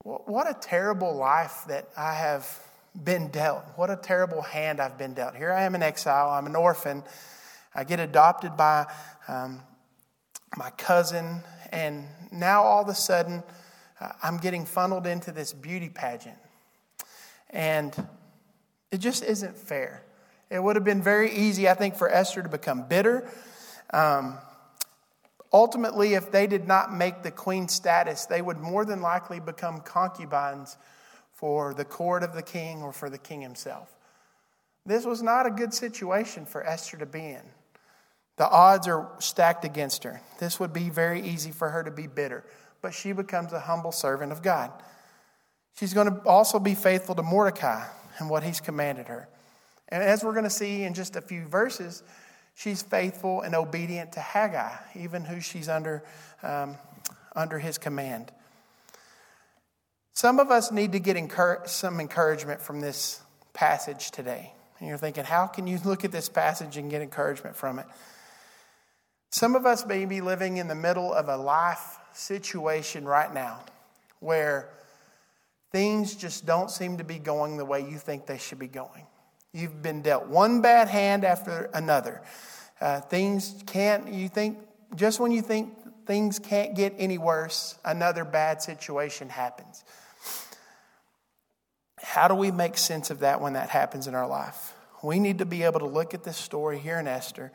What 0.02 0.48
a 0.48 0.54
terrible 0.54 1.14
life 1.14 1.64
that 1.68 1.88
I 1.96 2.14
have 2.14 2.60
been 3.04 3.28
dealt. 3.28 3.64
What 3.76 3.90
a 3.90 3.96
terrible 3.96 4.42
hand 4.42 4.80
I've 4.80 4.96
been 4.98 5.14
dealt. 5.14 5.36
Here 5.36 5.52
I 5.52 5.62
am 5.62 5.74
in 5.74 5.82
exile. 5.82 6.30
I'm 6.30 6.46
an 6.46 6.56
orphan. 6.56 7.02
I 7.74 7.84
get 7.84 8.00
adopted 8.00 8.56
by 8.56 8.86
um, 9.28 9.60
my 10.56 10.70
cousin, 10.70 11.42
and 11.72 12.06
now 12.32 12.62
all 12.62 12.82
of 12.82 12.88
a 12.88 12.94
sudden, 12.94 13.42
I'm 14.22 14.38
getting 14.38 14.66
funneled 14.66 15.06
into 15.06 15.32
this 15.32 15.52
beauty 15.52 15.88
pageant. 15.88 16.36
And 17.50 17.94
it 18.90 18.98
just 18.98 19.24
isn't 19.24 19.56
fair. 19.56 20.02
It 20.50 20.62
would 20.62 20.76
have 20.76 20.84
been 20.84 21.02
very 21.02 21.32
easy, 21.32 21.68
I 21.68 21.74
think, 21.74 21.96
for 21.96 22.08
Esther 22.08 22.42
to 22.42 22.48
become 22.48 22.86
bitter. 22.88 23.28
Um, 23.92 24.38
ultimately, 25.52 26.14
if 26.14 26.30
they 26.30 26.46
did 26.46 26.68
not 26.68 26.94
make 26.94 27.22
the 27.22 27.30
queen 27.30 27.68
status, 27.68 28.26
they 28.26 28.42
would 28.42 28.58
more 28.58 28.84
than 28.84 29.00
likely 29.00 29.40
become 29.40 29.80
concubines 29.80 30.76
for 31.32 31.74
the 31.74 31.84
court 31.84 32.22
of 32.22 32.34
the 32.34 32.42
king 32.42 32.82
or 32.82 32.92
for 32.92 33.10
the 33.10 33.18
king 33.18 33.40
himself. 33.40 33.94
This 34.84 35.04
was 35.04 35.22
not 35.22 35.46
a 35.46 35.50
good 35.50 35.74
situation 35.74 36.46
for 36.46 36.64
Esther 36.64 36.96
to 36.98 37.06
be 37.06 37.20
in. 37.20 37.42
The 38.36 38.48
odds 38.48 38.86
are 38.86 39.08
stacked 39.18 39.64
against 39.64 40.04
her. 40.04 40.20
This 40.38 40.60
would 40.60 40.72
be 40.72 40.90
very 40.90 41.22
easy 41.22 41.50
for 41.50 41.70
her 41.70 41.82
to 41.82 41.90
be 41.90 42.06
bitter, 42.06 42.44
but 42.82 42.94
she 42.94 43.12
becomes 43.12 43.52
a 43.52 43.60
humble 43.60 43.92
servant 43.92 44.32
of 44.32 44.42
God. 44.42 44.70
She's 45.78 45.92
going 45.92 46.08
to 46.08 46.20
also 46.26 46.58
be 46.58 46.74
faithful 46.74 47.14
to 47.14 47.22
Mordecai 47.22 47.84
and 48.18 48.30
what 48.30 48.42
he's 48.42 48.60
commanded 48.60 49.08
her. 49.08 49.28
And 49.88 50.02
as 50.02 50.24
we're 50.24 50.32
going 50.32 50.44
to 50.44 50.50
see 50.50 50.82
in 50.82 50.94
just 50.94 51.16
a 51.16 51.20
few 51.20 51.44
verses, 51.44 52.02
she's 52.54 52.82
faithful 52.82 53.42
and 53.42 53.54
obedient 53.54 54.12
to 54.12 54.20
Haggai, 54.20 54.74
even 54.94 55.24
who 55.24 55.40
she's 55.40 55.68
under, 55.68 56.02
um, 56.42 56.76
under 57.34 57.58
his 57.58 57.78
command. 57.78 58.32
Some 60.14 60.40
of 60.40 60.50
us 60.50 60.72
need 60.72 60.92
to 60.92 60.98
get 60.98 61.18
some 61.66 62.00
encouragement 62.00 62.62
from 62.62 62.80
this 62.80 63.20
passage 63.52 64.10
today. 64.10 64.52
And 64.78 64.88
you're 64.88 64.98
thinking, 64.98 65.24
how 65.24 65.46
can 65.46 65.66
you 65.66 65.78
look 65.84 66.04
at 66.04 66.12
this 66.12 66.28
passage 66.28 66.78
and 66.78 66.90
get 66.90 67.02
encouragement 67.02 67.54
from 67.54 67.78
it? 67.78 67.86
Some 69.30 69.54
of 69.54 69.66
us 69.66 69.84
may 69.84 70.06
be 70.06 70.22
living 70.22 70.56
in 70.56 70.68
the 70.68 70.74
middle 70.74 71.12
of 71.12 71.28
a 71.28 71.36
life 71.36 71.98
situation 72.16 73.04
right 73.04 73.32
now 73.32 73.60
where 74.20 74.70
things 75.72 76.14
just 76.14 76.46
don't 76.46 76.70
seem 76.70 76.98
to 76.98 77.04
be 77.04 77.18
going 77.18 77.56
the 77.56 77.64
way 77.64 77.80
you 77.80 77.98
think 77.98 78.26
they 78.26 78.38
should 78.38 78.58
be 78.58 78.68
going. 78.68 79.06
You've 79.52 79.82
been 79.82 80.02
dealt 80.02 80.26
one 80.26 80.60
bad 80.60 80.88
hand 80.88 81.24
after 81.24 81.70
another. 81.74 82.22
Uh, 82.80 83.00
things 83.00 83.62
can't, 83.66 84.12
you 84.12 84.28
think, 84.28 84.58
just 84.94 85.20
when 85.20 85.32
you 85.32 85.42
think 85.42 85.74
things 86.06 86.38
can't 86.38 86.74
get 86.74 86.94
any 86.98 87.18
worse, 87.18 87.78
another 87.84 88.24
bad 88.24 88.62
situation 88.62 89.28
happens. 89.28 89.84
How 91.98 92.28
do 92.28 92.34
we 92.34 92.50
make 92.50 92.76
sense 92.78 93.10
of 93.10 93.20
that 93.20 93.40
when 93.40 93.54
that 93.54 93.70
happens 93.70 94.06
in 94.06 94.14
our 94.14 94.28
life? 94.28 94.74
We 95.02 95.18
need 95.18 95.38
to 95.38 95.46
be 95.46 95.62
able 95.64 95.80
to 95.80 95.86
look 95.86 96.14
at 96.14 96.24
this 96.24 96.36
story 96.36 96.78
here 96.78 96.98
in 96.98 97.06
Esther 97.06 97.52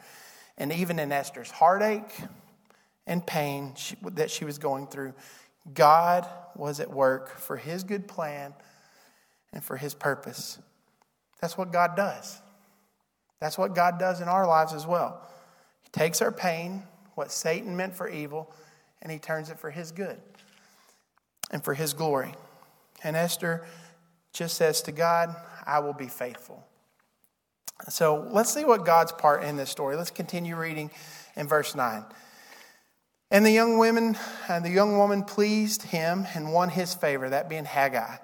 and 0.58 0.72
even 0.72 1.00
in 1.00 1.12
Esther's 1.12 1.50
heartache 1.50 2.14
and 3.08 3.26
pain 3.26 3.74
she, 3.76 3.96
that 4.14 4.32
she 4.32 4.46
was 4.46 4.58
going 4.58 4.88
through, 4.88 5.14
God 5.74 6.28
was 6.56 6.80
at 6.80 6.92
work 6.92 7.38
for 7.38 7.58
his 7.58 7.84
good 7.84 8.08
plan 8.08 8.54
and 9.54 9.64
for 9.64 9.78
his 9.78 9.94
purpose. 9.94 10.60
That's 11.40 11.58
what 11.58 11.72
God 11.72 11.96
does. 11.96 12.42
That's 13.40 13.58
what 13.58 13.76
God 13.76 14.00
does 14.00 14.22
in 14.22 14.28
our 14.28 14.48
lives 14.48 14.74
as 14.74 14.86
well. 14.86 15.22
He 15.82 15.90
takes 15.90 16.22
our 16.22 16.32
pain, 16.32 16.84
what 17.16 17.32
Satan 17.32 17.76
meant 17.76 17.96
for 17.96 18.08
evil, 18.08 18.54
and 19.02 19.12
he 19.12 19.18
turns 19.18 19.50
it 19.50 19.60
for 19.60 19.72
his 19.72 19.92
good 19.92 20.20
and 21.50 21.64
for 21.64 21.74
his 21.74 21.94
glory. 21.94 22.34
And 23.04 23.16
Esther 23.16 23.66
just 24.32 24.56
says 24.56 24.82
to 24.84 24.92
God, 24.92 25.36
I 25.66 25.80
will 25.80 25.94
be 25.94 26.08
faithful. 26.08 26.66
So 27.90 28.28
let's 28.32 28.54
see 28.54 28.64
what 28.64 28.86
God's 28.86 29.12
part 29.12 29.44
in 29.44 29.58
this 29.58 29.70
story. 29.70 29.96
Let's 29.96 30.12
continue 30.12 30.56
reading 30.56 30.92
in 31.36 31.48
verse 31.48 31.74
9. 31.74 32.06
And 33.32 33.46
the 33.46 33.52
young 33.52 33.78
women 33.78 34.18
and 34.50 34.64
the 34.64 34.70
young 34.70 34.98
woman 34.98 35.24
pleased 35.24 35.84
him 35.84 36.28
and 36.36 36.52
won 36.52 36.68
his 36.68 36.94
favor, 36.94 37.30
that 37.30 37.48
being 37.48 37.64
Haggai. 37.64 38.18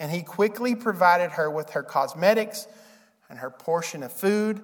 And 0.00 0.10
he 0.10 0.22
quickly 0.22 0.74
provided 0.74 1.30
her 1.32 1.48
with 1.48 1.70
her 1.70 1.84
cosmetics 1.84 2.66
and 3.30 3.38
her 3.38 3.50
portion 3.50 4.02
of 4.02 4.12
food, 4.12 4.60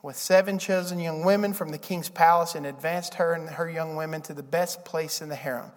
with 0.00 0.16
seven 0.16 0.60
chosen 0.60 1.00
young 1.00 1.24
women 1.24 1.52
from 1.52 1.70
the 1.70 1.78
king's 1.78 2.08
palace, 2.08 2.54
and 2.54 2.66
advanced 2.66 3.14
her 3.14 3.34
and 3.34 3.48
her 3.50 3.68
young 3.68 3.96
women 3.96 4.22
to 4.22 4.34
the 4.34 4.42
best 4.42 4.84
place 4.84 5.20
in 5.20 5.28
the 5.28 5.36
harem. 5.36 5.72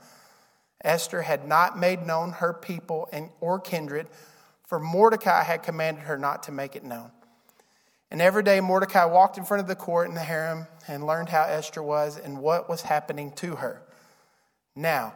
Esther 0.84 1.24
had 1.24 1.48
not 1.48 1.78
made 1.78 2.06
known 2.06 2.34
her 2.34 2.54
people 2.54 3.10
and, 3.12 3.30
or 3.42 3.60
kindred, 3.60 4.08
for 4.68 4.80
Mordecai 4.80 5.44
had 5.44 5.64
commanded 5.64 6.04
her 6.04 6.18
not 6.18 6.44
to 6.44 6.52
make 6.52 6.76
it 6.76 6.84
known. 6.84 7.10
And 8.12 8.22
every 8.22 8.44
day 8.44 8.62
Mordecai 8.62 9.06
walked 9.06 9.38
in 9.38 9.46
front 9.46 9.62
of 9.62 9.68
the 9.68 9.76
court 9.76 10.08
in 10.08 10.14
the 10.14 10.22
harem 10.22 10.68
and 10.88 11.06
learned 11.06 11.30
how 11.30 11.44
Esther 11.44 11.82
was 11.82 12.18
and 12.18 12.40
what 12.40 12.70
was 12.70 12.82
happening 12.82 13.32
to 13.34 13.56
her. 13.56 13.82
Now, 14.76 15.14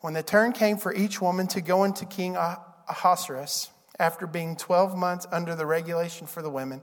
when 0.00 0.14
the 0.14 0.22
turn 0.22 0.52
came 0.52 0.76
for 0.76 0.94
each 0.94 1.20
woman 1.20 1.46
to 1.48 1.60
go 1.60 1.84
into 1.84 2.04
King 2.04 2.36
ah-, 2.36 2.62
Ahasuerus, 2.88 3.70
after 3.98 4.26
being 4.26 4.56
12 4.56 4.96
months 4.96 5.26
under 5.30 5.54
the 5.54 5.66
regulation 5.66 6.26
for 6.26 6.42
the 6.42 6.50
women, 6.50 6.80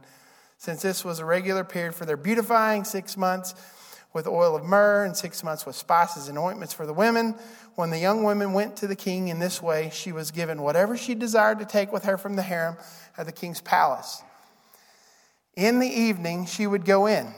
since 0.58 0.82
this 0.82 1.04
was 1.04 1.20
a 1.20 1.26
regular 1.26 1.64
period 1.64 1.96
for 1.96 2.06
their 2.06 2.18
beautifying, 2.18 2.84
six 2.84 3.18
months 3.18 3.54
with 4.14 4.28
oil 4.28 4.56
of 4.56 4.64
myrrh 4.64 5.06
and 5.06 5.16
six 5.16 5.44
months 5.44 5.66
with 5.66 5.76
spices 5.76 6.28
and 6.28 6.38
ointments 6.38 6.74
for 6.74 6.86
the 6.86 6.94
women. 6.94 7.36
When 7.76 7.90
the 7.90 7.98
young 7.98 8.24
woman 8.24 8.54
went 8.54 8.76
to 8.78 8.88
the 8.88 8.96
king 8.96 9.30
in 9.30 9.40
this 9.40 9.62
way, 9.62 9.90
she 9.94 10.12
was 10.12 10.32
given 10.32 10.62
whatever 10.62 10.98
she 10.98 11.16
desired 11.16 11.60
to 11.60 11.66
take 11.66 11.92
with 11.92 12.04
her 12.04 12.18
from 12.18 12.36
the 12.36 12.42
harem 12.42 12.78
at 13.18 13.26
the 13.26 13.32
king's 13.32 13.62
palace. 13.62 14.22
In 15.56 15.80
the 15.80 15.88
evening, 15.88 16.46
she 16.46 16.68
would 16.68 16.86
go 16.86 17.08
in. 17.08 17.34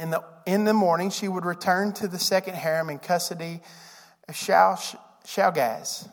In 0.00 0.08
the, 0.08 0.24
in 0.46 0.64
the 0.64 0.72
morning, 0.72 1.10
she 1.10 1.28
would 1.28 1.44
return 1.44 1.92
to 1.94 2.08
the 2.08 2.18
second 2.18 2.54
harem 2.54 2.88
in 2.88 2.98
custody 2.98 3.60
of 4.26 4.34
Shaashgaz 4.34 6.08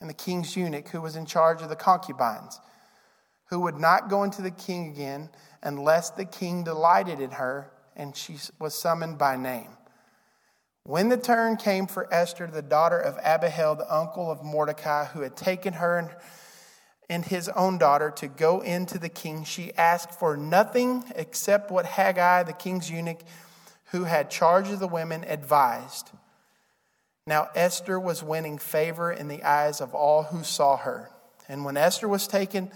and 0.00 0.10
the 0.10 0.14
king's 0.14 0.56
eunuch 0.56 0.88
who 0.88 1.00
was 1.00 1.14
in 1.14 1.24
charge 1.24 1.62
of 1.62 1.68
the 1.68 1.76
concubines, 1.76 2.58
who 3.50 3.60
would 3.60 3.78
not 3.78 4.10
go 4.10 4.24
into 4.24 4.42
the 4.42 4.50
king 4.50 4.90
again 4.90 5.30
unless 5.62 6.10
the 6.10 6.24
king 6.24 6.64
delighted 6.64 7.20
in 7.20 7.30
her 7.30 7.70
and 7.94 8.16
she 8.16 8.36
was 8.58 8.76
summoned 8.76 9.16
by 9.16 9.36
name. 9.36 9.70
When 10.82 11.08
the 11.08 11.16
turn 11.16 11.56
came 11.56 11.86
for 11.86 12.12
Esther, 12.12 12.48
the 12.48 12.62
daughter 12.62 12.98
of 12.98 13.16
Abihail, 13.24 13.76
the 13.76 13.94
uncle 13.94 14.28
of 14.28 14.42
Mordecai, 14.42 15.04
who 15.04 15.20
had 15.20 15.36
taken 15.36 15.74
her 15.74 15.98
and 15.98 16.10
and 17.08 17.24
his 17.24 17.48
own 17.50 17.78
daughter 17.78 18.10
to 18.10 18.28
go 18.28 18.60
into 18.60 18.98
the 18.98 19.08
king, 19.08 19.44
she 19.44 19.74
asked 19.74 20.18
for 20.18 20.36
nothing 20.36 21.04
except 21.14 21.70
what 21.70 21.84
Haggai, 21.84 22.44
the 22.44 22.52
king's 22.52 22.90
eunuch, 22.90 23.20
who 23.86 24.04
had 24.04 24.30
charge 24.30 24.70
of 24.70 24.80
the 24.80 24.88
women, 24.88 25.24
advised. 25.24 26.10
Now 27.26 27.48
Esther 27.54 28.00
was 28.00 28.22
winning 28.22 28.58
favor 28.58 29.12
in 29.12 29.28
the 29.28 29.42
eyes 29.42 29.80
of 29.80 29.94
all 29.94 30.24
who 30.24 30.42
saw 30.42 30.76
her. 30.78 31.10
And 31.48 31.64
when 31.64 31.76
Esther 31.76 32.08
was 32.08 32.26
taken 32.26 32.70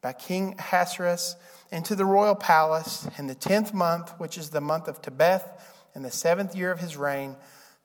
by 0.00 0.12
King 0.12 0.54
Ahasuerus 0.58 1.36
into 1.70 1.94
the 1.94 2.04
royal 2.04 2.34
palace 2.34 3.08
in 3.18 3.26
the 3.26 3.34
tenth 3.34 3.74
month, 3.74 4.12
which 4.18 4.38
is 4.38 4.50
the 4.50 4.60
month 4.60 4.88
of 4.88 5.02
Tebeth, 5.02 5.44
in 5.94 6.02
the 6.02 6.10
seventh 6.10 6.54
year 6.54 6.70
of 6.70 6.80
his 6.80 6.96
reign, 6.96 7.36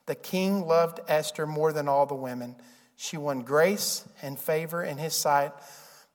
the 0.06 0.14
king 0.14 0.66
loved 0.66 1.00
Esther 1.08 1.46
more 1.46 1.72
than 1.72 1.88
all 1.88 2.06
the 2.06 2.14
women. 2.14 2.56
She 2.96 3.16
won 3.16 3.42
grace 3.42 4.06
and 4.20 4.38
favor 4.38 4.82
in 4.82 4.98
his 4.98 5.14
sight 5.14 5.52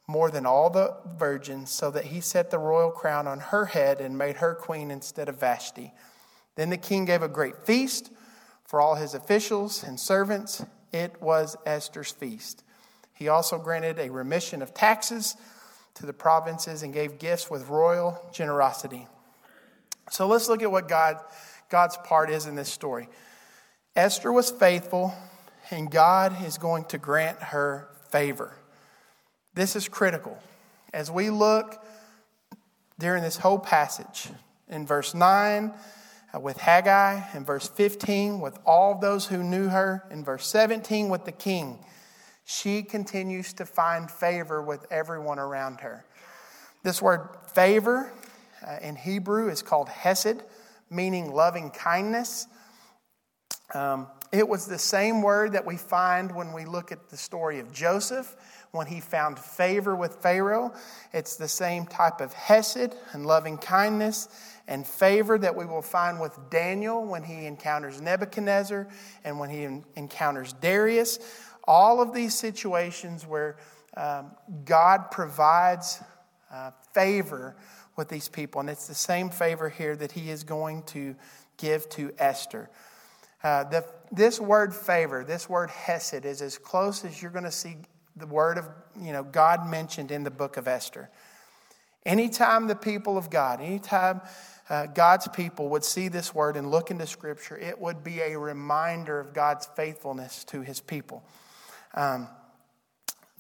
more 0.08 0.32
than 0.32 0.46
all 0.46 0.70
the 0.70 0.96
virgins, 1.18 1.70
so 1.70 1.92
that 1.92 2.06
he 2.06 2.22
set 2.22 2.50
the 2.50 2.58
royal 2.58 2.92
crown 2.92 3.28
on 3.28 3.40
her 3.40 3.66
head 3.66 4.00
and 4.00 4.18
made 4.18 4.38
her 4.38 4.56
queen 4.56 4.90
instead 4.90 5.28
of 5.28 5.40
Vashti. 5.40 5.94
Then 6.56 6.70
the 6.70 6.78
king 6.78 7.06
gave 7.06 7.22
a 7.22 7.28
great 7.28 7.66
feast 7.66 8.12
for 8.66 8.80
all 8.80 8.96
his 8.96 9.14
officials 9.14 9.84
and 9.84 10.00
servants. 10.00 10.64
It 10.94 11.22
was 11.22 11.58
Esther's 11.66 12.12
feast. 12.12 12.64
He 13.14 13.28
also 13.28 13.58
granted 13.58 14.00
a 14.00 14.10
remission 14.10 14.62
of 14.62 14.74
taxes 14.74 15.36
to 15.96 16.06
the 16.06 16.14
provinces 16.14 16.84
and 16.84 16.94
gave 16.94 17.20
gifts 17.20 17.50
with 17.50 17.68
royal 17.68 18.22
generosity. 18.32 19.08
So 20.10 20.28
let's 20.28 20.48
look 20.48 20.62
at 20.62 20.72
what 20.72 20.88
God, 20.88 21.18
God's 21.70 21.98
part 21.98 22.30
is 22.30 22.46
in 22.46 22.56
this 22.56 22.72
story. 22.72 23.10
Esther 23.96 24.32
was 24.32 24.52
faithful, 24.52 25.14
and 25.70 25.92
God 25.92 26.46
is 26.46 26.58
going 26.58 26.86
to 26.86 26.98
grant 26.98 27.42
her 27.42 27.90
favor. 28.10 28.56
This 29.58 29.76
is 29.76 29.90
critical. 29.90 30.38
As 30.94 31.10
we 31.10 31.32
look 31.32 31.84
during 33.00 33.24
this 33.24 33.38
whole 33.38 33.58
passage, 33.58 34.30
in 34.70 34.86
verse 34.86 35.16
9 35.16 35.74
uh, 36.32 36.40
with 36.40 36.58
Haggai, 36.58 37.24
in 37.36 37.44
verse 37.44 37.68
15 37.68 38.40
with 38.40 38.60
all 38.68 39.00
those 39.00 39.26
who 39.26 39.42
knew 39.42 39.70
her, 39.70 40.04
in 40.12 40.24
verse 40.24 40.46
17 40.46 41.10
with 41.10 41.26
the 41.26 41.32
king, 41.32 41.80
she 42.46 42.84
continues 42.84 43.52
to 43.54 43.66
find 43.66 44.12
favor 44.12 44.62
with 44.62 44.86
everyone 44.92 45.40
around 45.40 45.80
her. 45.80 46.06
This 46.84 47.02
word 47.02 47.28
favor 47.52 48.12
uh, 48.64 48.78
in 48.84 48.96
Hebrew 48.96 49.50
is 49.50 49.64
called 49.64 49.90
hesed, 49.90 50.44
meaning 50.92 51.34
loving 51.34 51.72
kindness. 51.72 52.46
Um, 53.74 54.06
it 54.32 54.48
was 54.48 54.66
the 54.66 54.78
same 54.78 55.22
word 55.22 55.54
that 55.54 55.66
we 55.66 55.78
find 55.78 56.34
when 56.34 56.54
we 56.54 56.66
look 56.66 56.92
at 56.92 57.10
the 57.10 57.18
story 57.18 57.60
of 57.60 57.72
Joseph 57.72 58.36
when 58.72 58.88
he 58.88 59.00
found 59.00 59.40
favor 59.40 59.96
with 59.96 60.16
Pharaoh. 60.16 60.74
It's 61.14 61.36
the 61.36 61.48
same 61.48 61.86
type 61.86 62.20
of 62.20 62.34
hesed 62.34 62.96
and 63.14 63.26
loving 63.26 63.58
kindness 63.58 64.28
and 64.68 64.86
favor 64.86 65.38
that 65.38 65.56
we 65.56 65.66
will 65.66 65.82
find 65.82 66.20
with 66.20 66.38
Daniel 66.50 67.06
when 67.06 67.24
he 67.24 67.46
encounters 67.46 68.02
Nebuchadnezzar 68.02 68.88
and 69.24 69.40
when 69.40 69.50
he 69.50 69.82
encounters 69.96 70.54
Darius. 70.54 71.20
All 71.64 72.02
of 72.02 72.14
these 72.14 72.36
situations 72.36 73.26
where 73.26 73.58
um, 73.96 74.32
God 74.66 75.10
provides 75.12 76.02
uh, 76.52 76.72
favor 76.94 77.56
with 77.96 78.10
these 78.10 78.30
people. 78.30 78.62
And 78.62 78.70
it's 78.70 78.88
the 78.88 78.96
same 78.96 79.30
favor 79.30 79.70
here 79.70 79.96
that 79.96 80.12
he 80.12 80.30
is 80.30 80.44
going 80.44 80.84
to 80.84 81.16
give 81.58 81.90
to 81.90 82.14
Esther. 82.20 82.70
Uh, 83.44 83.64
the, 83.66 83.86
this 84.12 84.40
word 84.40 84.74
favor, 84.74 85.24
this 85.24 85.50
word 85.50 85.70
hesed, 85.70 86.26
is 86.26 86.42
as 86.42 86.58
close 86.58 87.04
as 87.06 87.22
you're 87.22 87.32
going 87.32 87.44
to 87.44 87.52
see 87.52 87.78
the 88.16 88.28
word 88.28 88.58
of 88.58 88.68
you 89.00 89.14
know 89.14 89.24
God 89.24 89.70
mentioned 89.70 90.12
in 90.12 90.24
the 90.24 90.32
book 90.32 90.58
of 90.58 90.68
Esther. 90.68 91.10
Anytime 92.06 92.68
the 92.68 92.76
people 92.76 93.18
of 93.18 93.30
God, 93.30 93.60
anytime 93.60 94.22
uh, 94.70 94.86
God's 94.88 95.28
people 95.28 95.70
would 95.70 95.84
see 95.84 96.08
this 96.08 96.34
word 96.34 96.56
and 96.58 96.72
look 96.72 96.90
into 96.90 97.06
Scripture, 97.06 97.58
it 97.58 97.80
would 97.80 98.04
be 98.04 98.22
a 98.22 98.38
reminder 98.38 99.20
of 99.20 99.34
God's 99.34 99.68
faithfulness 99.76 100.44
to 100.46 100.62
His 100.62 100.80
people. 100.80 101.24
Um, 101.94 102.28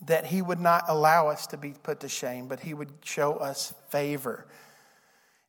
that 0.05 0.25
He 0.25 0.41
would 0.41 0.59
not 0.59 0.83
allow 0.87 1.29
us 1.29 1.47
to 1.47 1.57
be 1.57 1.73
put 1.81 2.01
to 2.01 2.09
shame, 2.09 2.47
but 2.47 2.59
He 2.59 2.73
would 2.73 2.91
show 3.03 3.33
us 3.35 3.73
favor. 3.89 4.45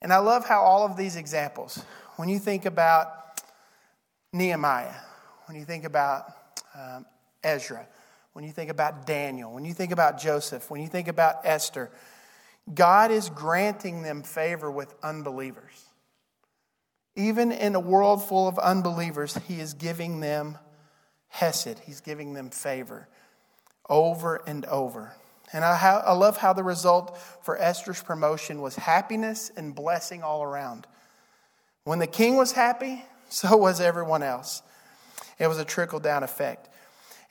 And 0.01 0.13
I 0.13 0.19
love 0.19 0.47
how 0.47 0.63
all 0.63 0.87
of 0.87 0.97
these 0.97 1.17
examples, 1.17 1.83
when 2.17 2.29
you 2.29 2.39
think 2.39 2.65
about 2.65 3.43
Nehemiah, 4.33 4.95
when 5.49 5.57
you 5.57 5.65
think 5.65 5.85
about 5.85 6.31
um, 6.75 7.07
Ezra, 7.43 7.87
when 8.35 8.45
you 8.45 8.53
think 8.53 8.71
about 8.71 9.07
Daniel, 9.07 9.53
when 9.53 9.65
you 9.65 9.73
think 9.73 9.93
about 9.93 10.21
Joseph, 10.21 10.71
when 10.71 10.83
you 10.83 10.89
think 10.89 11.09
about 11.09 11.37
Esther, 11.45 11.91
God 12.73 13.11
is 13.11 13.31
granting 13.31 14.03
them 14.03 14.23
favor 14.23 14.71
with 14.71 14.95
unbelievers. 15.03 15.87
Even 17.17 17.51
in 17.51 17.75
a 17.75 17.81
world 17.81 18.23
full 18.23 18.47
of 18.47 18.59
unbelievers, 18.59 19.39
He 19.49 19.59
is 19.59 19.73
giving 19.73 20.21
them 20.21 20.59
hesed, 21.29 21.79
He's 21.81 22.03
giving 22.03 22.35
them 22.35 22.51
favor 22.51 23.09
over 23.89 24.43
and 24.47 24.67
over. 24.67 25.15
And 25.51 25.65
I, 25.65 26.03
I 26.05 26.13
love 26.13 26.37
how 26.37 26.53
the 26.53 26.63
result 26.63 27.17
for 27.43 27.57
Esther's 27.57 28.03
promotion 28.03 28.61
was 28.61 28.77
happiness 28.77 29.51
and 29.57 29.75
blessing 29.75 30.23
all 30.23 30.43
around. 30.43 30.87
When 31.85 32.01
the 32.01 32.07
king 32.07 32.37
was 32.37 32.53
happy, 32.53 33.03
so 33.31 33.57
was 33.57 33.81
everyone 33.81 34.23
else. 34.23 34.63
It 35.39 35.47
was 35.47 35.59
a 35.59 35.65
trickle 35.65 36.01
down 36.01 36.23
effect. 36.23 36.69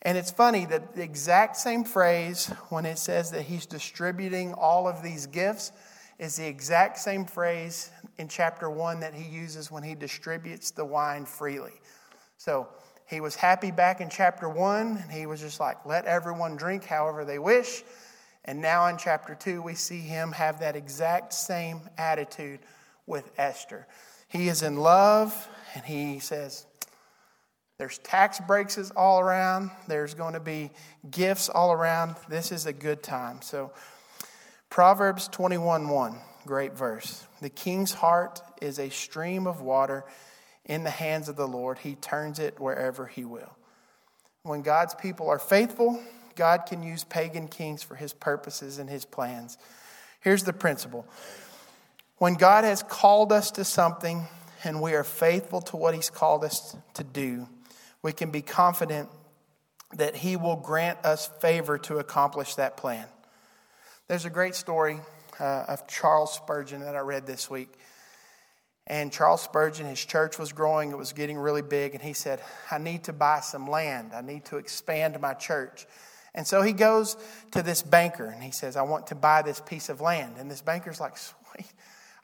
And 0.01 0.17
it's 0.17 0.31
funny 0.31 0.65
that 0.65 0.95
the 0.95 1.03
exact 1.03 1.57
same 1.57 1.83
phrase, 1.83 2.47
when 2.69 2.85
it 2.85 2.99
says 2.99 3.31
that 3.31 3.43
he's 3.43 3.65
distributing 3.65 4.53
all 4.53 4.87
of 4.87 5.01
these 5.01 5.25
gifts, 5.27 5.71
is 6.19 6.35
the 6.35 6.47
exact 6.47 6.97
same 6.97 7.25
phrase 7.25 7.91
in 8.17 8.27
chapter 8.27 8.69
1 8.69 9.01
that 9.01 9.13
he 9.13 9.27
uses 9.29 9.71
when 9.71 9.83
he 9.83 9.95
distributes 9.95 10.71
the 10.71 10.85
wine 10.85 11.25
freely. 11.25 11.73
So 12.37 12.67
he 13.05 13.21
was 13.21 13.35
happy 13.35 13.71
back 13.71 14.01
in 14.01 14.09
chapter 14.09 14.49
1, 14.49 14.97
and 14.97 15.11
he 15.11 15.25
was 15.25 15.41
just 15.41 15.59
like, 15.59 15.85
let 15.85 16.05
everyone 16.05 16.55
drink 16.55 16.85
however 16.85 17.25
they 17.25 17.39
wish. 17.39 17.83
And 18.45 18.61
now 18.61 18.87
in 18.87 18.97
chapter 18.97 19.35
2, 19.35 19.61
we 19.61 19.75
see 19.75 19.99
him 19.99 20.31
have 20.31 20.59
that 20.59 20.75
exact 20.75 21.33
same 21.33 21.81
attitude 21.97 22.59
with 23.05 23.31
Esther. 23.37 23.87
He 24.27 24.47
is 24.47 24.61
in 24.61 24.77
love, 24.77 25.47
and 25.73 25.85
he 25.85 26.19
says, 26.19 26.65
There's 27.77 27.99
tax 27.99 28.39
breaks 28.39 28.91
all 28.95 29.19
around. 29.19 29.69
There's 29.87 30.15
going 30.15 30.33
to 30.33 30.39
be 30.39 30.71
gifts 31.09 31.47
all 31.47 31.71
around. 31.71 32.15
This 32.27 32.51
is 32.51 32.65
a 32.65 32.73
good 32.73 33.03
time. 33.03 33.41
So, 33.43 33.71
Proverbs 34.69 35.27
21 35.27 35.87
1, 35.87 36.17
great 36.45 36.73
verse. 36.73 37.25
The 37.39 37.49
king's 37.49 37.93
heart 37.93 38.41
is 38.61 38.79
a 38.79 38.89
stream 38.89 39.45
of 39.45 39.61
water 39.61 40.05
in 40.65 40.83
the 40.83 40.89
hands 40.89 41.29
of 41.29 41.35
the 41.35 41.47
Lord. 41.47 41.77
He 41.77 41.95
turns 41.95 42.39
it 42.39 42.59
wherever 42.59 43.05
he 43.05 43.23
will. 43.23 43.55
When 44.41 44.63
God's 44.63 44.95
people 44.95 45.29
are 45.29 45.39
faithful, 45.39 46.01
God 46.35 46.65
can 46.67 46.81
use 46.81 47.03
pagan 47.03 47.47
kings 47.47 47.83
for 47.83 47.95
his 47.95 48.13
purposes 48.13 48.79
and 48.79 48.89
his 48.89 49.05
plans. 49.05 49.57
Here's 50.19 50.43
the 50.43 50.53
principle 50.53 51.05
when 52.17 52.33
God 52.33 52.63
has 52.63 52.81
called 52.81 53.31
us 53.31 53.51
to 53.51 53.63
something 53.63 54.27
and 54.63 54.81
we 54.81 54.93
are 54.93 55.03
faithful 55.03 55.61
to 55.61 55.77
what 55.77 55.93
he's 55.93 56.09
called 56.09 56.43
us 56.43 56.75
to 56.95 57.03
do, 57.03 57.47
we 58.07 58.13
can 58.13 58.31
be 58.31 58.41
confident 58.41 59.09
that 59.97 60.15
He 60.15 60.37
will 60.37 60.55
grant 60.55 61.03
us 61.03 61.27
favor 61.41 61.77
to 61.79 61.97
accomplish 61.97 62.55
that 62.55 62.77
plan. 62.77 63.05
There's 64.07 64.23
a 64.23 64.29
great 64.29 64.55
story 64.55 65.01
uh, 65.41 65.65
of 65.67 65.89
Charles 65.89 66.33
Spurgeon 66.33 66.79
that 66.79 66.95
I 66.95 66.99
read 66.99 67.27
this 67.27 67.49
week. 67.49 67.67
And 68.89 69.11
Charles 69.11 69.41
Spurgeon, 69.41 69.87
his 69.87 70.05
church 70.05 70.39
was 70.39 70.53
growing, 70.53 70.91
it 70.91 70.97
was 70.97 71.11
getting 71.11 71.37
really 71.37 71.61
big, 71.61 71.95
and 71.95 72.01
he 72.01 72.13
said, 72.13 72.39
I 72.71 72.77
need 72.77 73.03
to 73.03 73.11
buy 73.11 73.41
some 73.41 73.67
land. 73.67 74.11
I 74.13 74.21
need 74.21 74.45
to 74.45 74.55
expand 74.55 75.19
my 75.19 75.33
church. 75.33 75.85
And 76.33 76.47
so 76.47 76.61
he 76.61 76.71
goes 76.71 77.17
to 77.51 77.61
this 77.61 77.81
banker 77.81 78.27
and 78.27 78.41
he 78.41 78.51
says, 78.51 78.77
I 78.77 78.83
want 78.83 79.07
to 79.07 79.15
buy 79.15 79.41
this 79.41 79.59
piece 79.59 79.89
of 79.89 79.99
land. 79.99 80.35
And 80.39 80.49
this 80.49 80.61
banker's 80.61 81.01
like, 81.01 81.17
Sweet. 81.17 81.67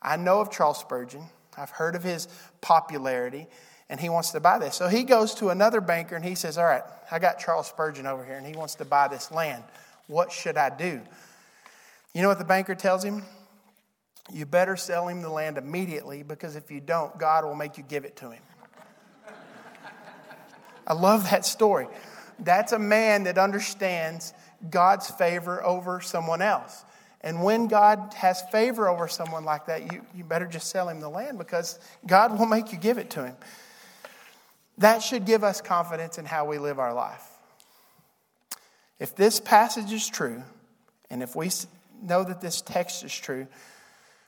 I 0.01 0.15
know 0.15 0.39
of 0.39 0.49
Charles 0.49 0.79
Spurgeon, 0.79 1.23
I've 1.57 1.71
heard 1.71 1.95
of 1.95 2.03
his 2.03 2.29
popularity 2.61 3.47
and 3.93 4.01
he 4.01 4.09
wants 4.09 4.31
to 4.31 4.39
buy 4.39 4.57
this. 4.57 4.75
So 4.75 4.87
he 4.87 5.03
goes 5.03 5.35
to 5.35 5.49
another 5.49 5.79
banker 5.79 6.15
and 6.15 6.25
he 6.25 6.33
says, 6.33 6.57
All 6.57 6.65
right, 6.65 6.81
I 7.11 7.19
got 7.19 7.37
Charles 7.37 7.67
Spurgeon 7.67 8.07
over 8.07 8.25
here 8.25 8.37
and 8.37 8.47
he 8.47 8.53
wants 8.53 8.73
to 8.75 8.85
buy 8.85 9.07
this 9.07 9.31
land. 9.31 9.63
What 10.07 10.31
should 10.31 10.57
I 10.57 10.75
do? 10.75 10.99
You 12.15 12.23
know 12.23 12.27
what 12.27 12.39
the 12.39 12.43
banker 12.43 12.73
tells 12.73 13.03
him? 13.03 13.21
You 14.33 14.47
better 14.47 14.75
sell 14.77 15.07
him 15.07 15.21
the 15.21 15.29
land 15.29 15.59
immediately 15.59 16.23
because 16.23 16.55
if 16.55 16.71
you 16.71 16.79
don't, 16.79 17.15
God 17.19 17.45
will 17.45 17.53
make 17.53 17.77
you 17.77 17.83
give 17.83 18.03
it 18.03 18.15
to 18.15 18.31
him. 18.31 18.41
I 20.87 20.93
love 20.93 21.29
that 21.29 21.45
story. 21.45 21.85
That's 22.39 22.71
a 22.71 22.79
man 22.79 23.25
that 23.25 23.37
understands 23.37 24.33
God's 24.71 25.07
favor 25.11 25.63
over 25.63 26.01
someone 26.01 26.41
else. 26.41 26.83
And 27.21 27.43
when 27.43 27.67
God 27.67 28.15
has 28.15 28.41
favor 28.51 28.89
over 28.89 29.07
someone 29.07 29.45
like 29.45 29.67
that, 29.67 29.93
you, 29.93 30.01
you 30.15 30.23
better 30.23 30.47
just 30.47 30.69
sell 30.69 30.89
him 30.89 30.99
the 30.99 31.09
land 31.09 31.37
because 31.37 31.77
God 32.07 32.39
will 32.39 32.47
make 32.47 32.71
you 32.71 32.79
give 32.79 32.97
it 32.97 33.11
to 33.11 33.25
him. 33.25 33.35
That 34.77 35.03
should 35.03 35.25
give 35.25 35.43
us 35.43 35.61
confidence 35.61 36.17
in 36.17 36.25
how 36.25 36.45
we 36.45 36.57
live 36.57 36.79
our 36.79 36.93
life. 36.93 37.23
If 38.99 39.15
this 39.15 39.39
passage 39.39 39.91
is 39.91 40.07
true, 40.07 40.43
and 41.09 41.21
if 41.21 41.35
we 41.35 41.49
know 42.01 42.23
that 42.23 42.41
this 42.41 42.61
text 42.61 43.03
is 43.03 43.13
true, 43.13 43.47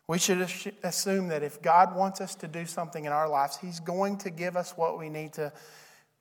we 0.07 0.19
should 0.19 0.47
assume 0.83 1.29
that 1.29 1.41
if 1.41 1.61
God 1.61 1.95
wants 1.95 2.21
us 2.21 2.35
to 2.35 2.47
do 2.47 2.65
something 2.65 3.05
in 3.05 3.11
our 3.11 3.27
lives, 3.27 3.57
He's 3.57 3.79
going 3.79 4.17
to 4.19 4.29
give 4.29 4.55
us 4.55 4.73
what 4.75 4.99
we 4.99 5.09
need 5.09 5.33
to, 5.33 5.51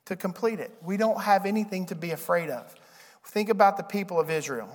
to 0.06 0.16
complete 0.16 0.58
it. 0.58 0.70
We 0.82 0.96
don't 0.96 1.20
have 1.20 1.44
anything 1.44 1.86
to 1.86 1.94
be 1.94 2.12
afraid 2.12 2.48
of. 2.48 2.74
Think 3.26 3.50
about 3.50 3.76
the 3.76 3.82
people 3.82 4.18
of 4.18 4.30
Israel. 4.30 4.74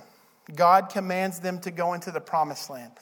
God 0.54 0.88
commands 0.90 1.40
them 1.40 1.60
to 1.60 1.70
go 1.70 1.94
into 1.94 2.10
the 2.10 2.20
promised 2.20 2.70
land. 2.70 2.92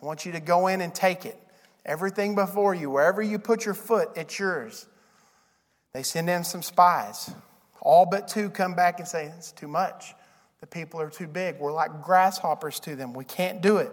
I 0.00 0.06
want 0.06 0.26
you 0.26 0.32
to 0.32 0.40
go 0.40 0.66
in 0.66 0.80
and 0.80 0.94
take 0.94 1.24
it. 1.24 1.40
Everything 1.84 2.34
before 2.34 2.74
you, 2.74 2.90
wherever 2.90 3.22
you 3.22 3.38
put 3.38 3.64
your 3.64 3.74
foot, 3.74 4.10
it's 4.16 4.38
yours. 4.38 4.86
They 5.96 6.02
send 6.02 6.28
in 6.28 6.44
some 6.44 6.60
spies. 6.60 7.30
All 7.80 8.04
but 8.04 8.28
two 8.28 8.50
come 8.50 8.74
back 8.74 8.98
and 8.98 9.08
say, 9.08 9.32
It's 9.38 9.50
too 9.50 9.66
much. 9.66 10.12
The 10.60 10.66
people 10.66 11.00
are 11.00 11.08
too 11.08 11.26
big. 11.26 11.58
We're 11.58 11.72
like 11.72 12.02
grasshoppers 12.02 12.78
to 12.80 12.96
them. 12.96 13.14
We 13.14 13.24
can't 13.24 13.62
do 13.62 13.78
it. 13.78 13.90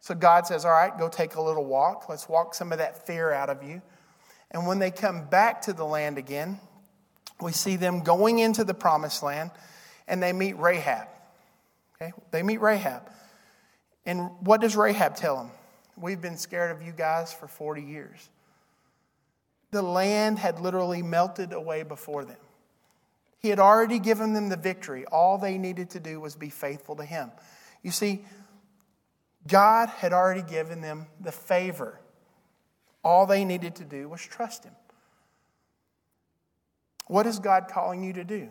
So 0.00 0.14
God 0.14 0.46
says, 0.46 0.66
All 0.66 0.72
right, 0.72 0.92
go 0.98 1.08
take 1.08 1.36
a 1.36 1.40
little 1.40 1.64
walk. 1.64 2.10
Let's 2.10 2.28
walk 2.28 2.54
some 2.54 2.70
of 2.70 2.76
that 2.80 3.06
fear 3.06 3.32
out 3.32 3.48
of 3.48 3.62
you. 3.62 3.80
And 4.50 4.66
when 4.66 4.78
they 4.78 4.90
come 4.90 5.24
back 5.24 5.62
to 5.62 5.72
the 5.72 5.86
land 5.86 6.18
again, 6.18 6.60
we 7.40 7.52
see 7.52 7.76
them 7.76 8.00
going 8.00 8.38
into 8.40 8.62
the 8.62 8.74
promised 8.74 9.22
land 9.22 9.52
and 10.06 10.22
they 10.22 10.34
meet 10.34 10.58
Rahab. 10.58 11.08
Okay? 11.94 12.12
They 12.30 12.42
meet 12.42 12.60
Rahab. 12.60 13.10
And 14.04 14.28
what 14.40 14.60
does 14.60 14.76
Rahab 14.76 15.16
tell 15.16 15.38
them? 15.38 15.50
We've 15.96 16.20
been 16.20 16.36
scared 16.36 16.76
of 16.76 16.86
you 16.86 16.92
guys 16.92 17.32
for 17.32 17.48
40 17.48 17.80
years. 17.80 18.28
The 19.70 19.82
land 19.82 20.38
had 20.38 20.60
literally 20.60 21.02
melted 21.02 21.52
away 21.52 21.82
before 21.82 22.24
them. 22.24 22.38
He 23.38 23.50
had 23.50 23.58
already 23.58 23.98
given 23.98 24.32
them 24.32 24.48
the 24.48 24.56
victory. 24.56 25.04
All 25.06 25.38
they 25.38 25.58
needed 25.58 25.90
to 25.90 26.00
do 26.00 26.20
was 26.20 26.34
be 26.34 26.50
faithful 26.50 26.96
to 26.96 27.04
Him. 27.04 27.30
You 27.82 27.90
see, 27.90 28.24
God 29.46 29.88
had 29.88 30.12
already 30.12 30.42
given 30.42 30.80
them 30.80 31.06
the 31.20 31.32
favor. 31.32 32.00
All 33.04 33.26
they 33.26 33.44
needed 33.44 33.76
to 33.76 33.84
do 33.84 34.08
was 34.08 34.20
trust 34.20 34.64
Him. 34.64 34.74
What 37.06 37.26
is 37.26 37.38
God 37.38 37.68
calling 37.68 38.02
you 38.02 38.12
to 38.14 38.24
do? 38.24 38.48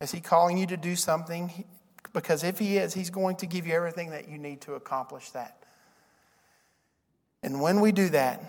Is 0.00 0.10
He 0.10 0.20
calling 0.20 0.58
you 0.58 0.66
to 0.66 0.76
do 0.76 0.94
something? 0.94 1.64
Because 2.12 2.44
if 2.44 2.58
He 2.58 2.76
is, 2.76 2.92
He's 2.92 3.10
going 3.10 3.36
to 3.36 3.46
give 3.46 3.66
you 3.66 3.74
everything 3.74 4.10
that 4.10 4.28
you 4.28 4.38
need 4.38 4.60
to 4.62 4.74
accomplish 4.74 5.30
that. 5.30 5.62
And 7.42 7.60
when 7.60 7.80
we 7.80 7.92
do 7.92 8.08
that, 8.10 8.42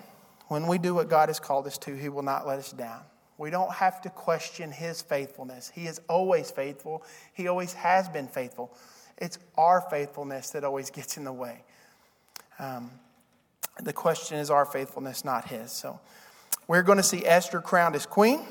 when 0.49 0.67
we 0.67 0.77
do 0.77 0.93
what 0.93 1.09
God 1.09 1.29
has 1.29 1.39
called 1.39 1.65
us 1.67 1.77
to, 1.79 1.95
He 1.95 2.09
will 2.09 2.23
not 2.23 2.45
let 2.45 2.59
us 2.59 2.71
down. 2.71 3.01
We 3.37 3.49
don't 3.49 3.71
have 3.71 4.01
to 4.01 4.09
question 4.09 4.71
His 4.71 5.01
faithfulness. 5.01 5.71
He 5.73 5.87
is 5.87 6.01
always 6.09 6.51
faithful, 6.51 7.03
He 7.33 7.47
always 7.47 7.73
has 7.73 8.09
been 8.09 8.27
faithful. 8.27 8.75
It's 9.17 9.39
our 9.57 9.81
faithfulness 9.89 10.51
that 10.51 10.63
always 10.63 10.89
gets 10.89 11.17
in 11.17 11.23
the 11.23 11.33
way. 11.33 11.63
Um, 12.57 12.91
the 13.81 13.93
question 13.93 14.37
is 14.37 14.49
our 14.49 14.65
faithfulness, 14.65 15.23
not 15.23 15.47
His. 15.47 15.71
So 15.71 15.99
we're 16.67 16.83
going 16.83 16.97
to 16.97 17.03
see 17.03 17.25
Esther 17.25 17.61
crowned 17.61 17.95
as 17.95 18.05
queen. 18.05 18.41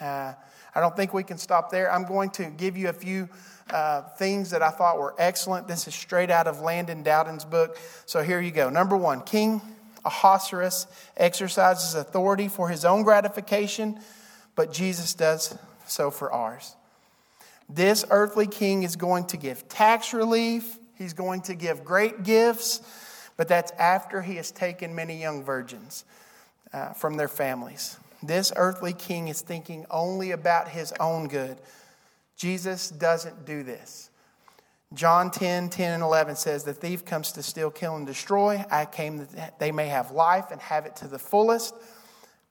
Uh, 0.00 0.34
I 0.74 0.80
don't 0.80 0.94
think 0.94 1.14
we 1.14 1.22
can 1.22 1.38
stop 1.38 1.70
there. 1.70 1.90
I'm 1.90 2.04
going 2.04 2.30
to 2.30 2.50
give 2.50 2.76
you 2.76 2.88
a 2.88 2.92
few 2.92 3.28
uh, 3.70 4.02
things 4.02 4.50
that 4.50 4.62
I 4.62 4.70
thought 4.70 4.98
were 4.98 5.14
excellent. 5.18 5.68
This 5.68 5.88
is 5.88 5.94
straight 5.94 6.30
out 6.30 6.46
of 6.46 6.60
Landon 6.60 7.02
Dowden's 7.02 7.44
book. 7.44 7.78
So 8.04 8.22
here 8.22 8.40
you 8.40 8.50
go. 8.50 8.68
Number 8.68 8.96
one, 8.96 9.22
King 9.22 9.62
Ahasuerus 10.06 10.86
exercises 11.16 11.94
authority 11.94 12.48
for 12.48 12.68
his 12.68 12.84
own 12.84 13.02
gratification, 13.02 14.00
but 14.54 14.72
Jesus 14.72 15.12
does 15.12 15.58
so 15.86 16.10
for 16.10 16.32
ours. 16.32 16.76
This 17.68 18.04
earthly 18.10 18.46
king 18.46 18.84
is 18.84 18.96
going 18.96 19.26
to 19.26 19.36
give 19.36 19.68
tax 19.68 20.14
relief, 20.14 20.78
he's 20.96 21.12
going 21.12 21.42
to 21.42 21.54
give 21.54 21.84
great 21.84 22.22
gifts, 22.22 22.80
but 23.36 23.48
that's 23.48 23.72
after 23.72 24.22
he 24.22 24.36
has 24.36 24.50
taken 24.50 24.94
many 24.94 25.20
young 25.20 25.42
virgins 25.42 26.04
uh, 26.72 26.92
from 26.92 27.16
their 27.16 27.28
families. 27.28 27.98
This 28.22 28.52
earthly 28.56 28.92
king 28.92 29.28
is 29.28 29.40
thinking 29.40 29.84
only 29.90 30.30
about 30.30 30.68
his 30.68 30.92
own 31.00 31.28
good. 31.28 31.58
Jesus 32.36 32.88
doesn't 32.88 33.44
do 33.44 33.62
this. 33.62 34.10
John 34.94 35.30
10, 35.30 35.68
10 35.70 35.92
and 35.94 36.02
11 36.02 36.36
says, 36.36 36.64
The 36.64 36.72
thief 36.72 37.04
comes 37.04 37.32
to 37.32 37.42
steal, 37.42 37.70
kill, 37.70 37.96
and 37.96 38.06
destroy. 38.06 38.64
I 38.70 38.84
came 38.84 39.26
that 39.34 39.58
they 39.58 39.72
may 39.72 39.88
have 39.88 40.12
life 40.12 40.50
and 40.50 40.60
have 40.60 40.86
it 40.86 40.96
to 40.96 41.08
the 41.08 41.18
fullest. 41.18 41.74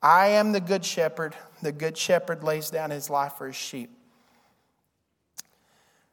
I 0.02 0.28
am 0.28 0.52
the 0.52 0.60
good 0.60 0.84
shepherd. 0.84 1.34
The 1.62 1.72
good 1.72 1.98
shepherd 1.98 2.44
lays 2.44 2.70
down 2.70 2.92
his 2.92 3.10
life 3.10 3.34
for 3.38 3.48
his 3.48 3.56
sheep. 3.56 3.90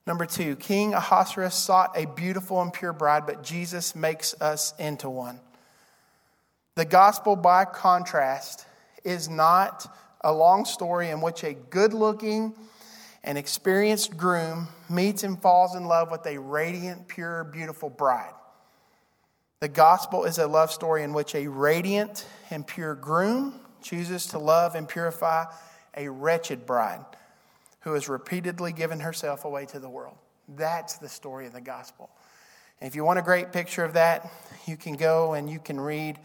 Number 0.06 0.26
two, 0.26 0.56
King 0.56 0.94
Ahasuerus 0.94 1.54
sought 1.54 1.96
a 1.96 2.06
beautiful 2.06 2.60
and 2.60 2.72
pure 2.72 2.92
bride, 2.92 3.26
but 3.26 3.42
Jesus 3.44 3.94
makes 3.94 4.34
us 4.40 4.74
into 4.78 5.08
one. 5.08 5.40
The 6.74 6.84
gospel, 6.84 7.36
by 7.36 7.64
contrast, 7.66 8.66
is 9.04 9.28
not 9.28 9.94
a 10.22 10.32
long 10.32 10.64
story 10.64 11.10
in 11.10 11.20
which 11.20 11.44
a 11.44 11.54
good 11.54 11.92
looking, 11.92 12.54
an 13.24 13.36
experienced 13.36 14.16
groom 14.16 14.68
meets 14.90 15.22
and 15.22 15.40
falls 15.40 15.74
in 15.74 15.84
love 15.84 16.10
with 16.10 16.26
a 16.26 16.38
radiant, 16.38 17.08
pure, 17.08 17.44
beautiful 17.44 17.88
bride. 17.88 18.34
The 19.60 19.68
gospel 19.68 20.24
is 20.24 20.38
a 20.38 20.46
love 20.46 20.72
story 20.72 21.04
in 21.04 21.12
which 21.12 21.34
a 21.34 21.46
radiant 21.46 22.26
and 22.50 22.66
pure 22.66 22.96
groom 22.96 23.60
chooses 23.80 24.26
to 24.28 24.38
love 24.38 24.74
and 24.74 24.88
purify 24.88 25.44
a 25.96 26.08
wretched 26.08 26.66
bride 26.66 27.04
who 27.80 27.92
has 27.94 28.08
repeatedly 28.08 28.72
given 28.72 29.00
herself 29.00 29.44
away 29.44 29.66
to 29.66 29.78
the 29.78 29.88
world. 29.88 30.16
That's 30.48 30.96
the 30.96 31.08
story 31.08 31.46
of 31.46 31.52
the 31.52 31.60
gospel. 31.60 32.10
And 32.80 32.88
if 32.88 32.96
you 32.96 33.04
want 33.04 33.20
a 33.20 33.22
great 33.22 33.52
picture 33.52 33.84
of 33.84 33.92
that, 33.92 34.28
you 34.66 34.76
can 34.76 34.94
go 34.94 35.34
and 35.34 35.48
you 35.48 35.60
can 35.60 35.78
read 35.78 36.18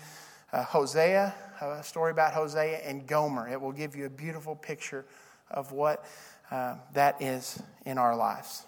uh, 0.51 0.63
Hosea, 0.63 1.33
a 1.61 1.83
story 1.83 2.11
about 2.11 2.33
Hosea 2.33 2.77
and 2.77 3.05
Gomer. 3.05 3.47
It 3.47 3.61
will 3.61 3.71
give 3.71 3.95
you 3.95 4.05
a 4.05 4.09
beautiful 4.09 4.55
picture 4.55 5.05
of 5.51 5.71
what 5.71 6.05
uh, 6.51 6.75
that 6.93 7.21
is 7.21 7.61
in 7.85 7.97
our 7.97 8.15
lives. 8.15 8.65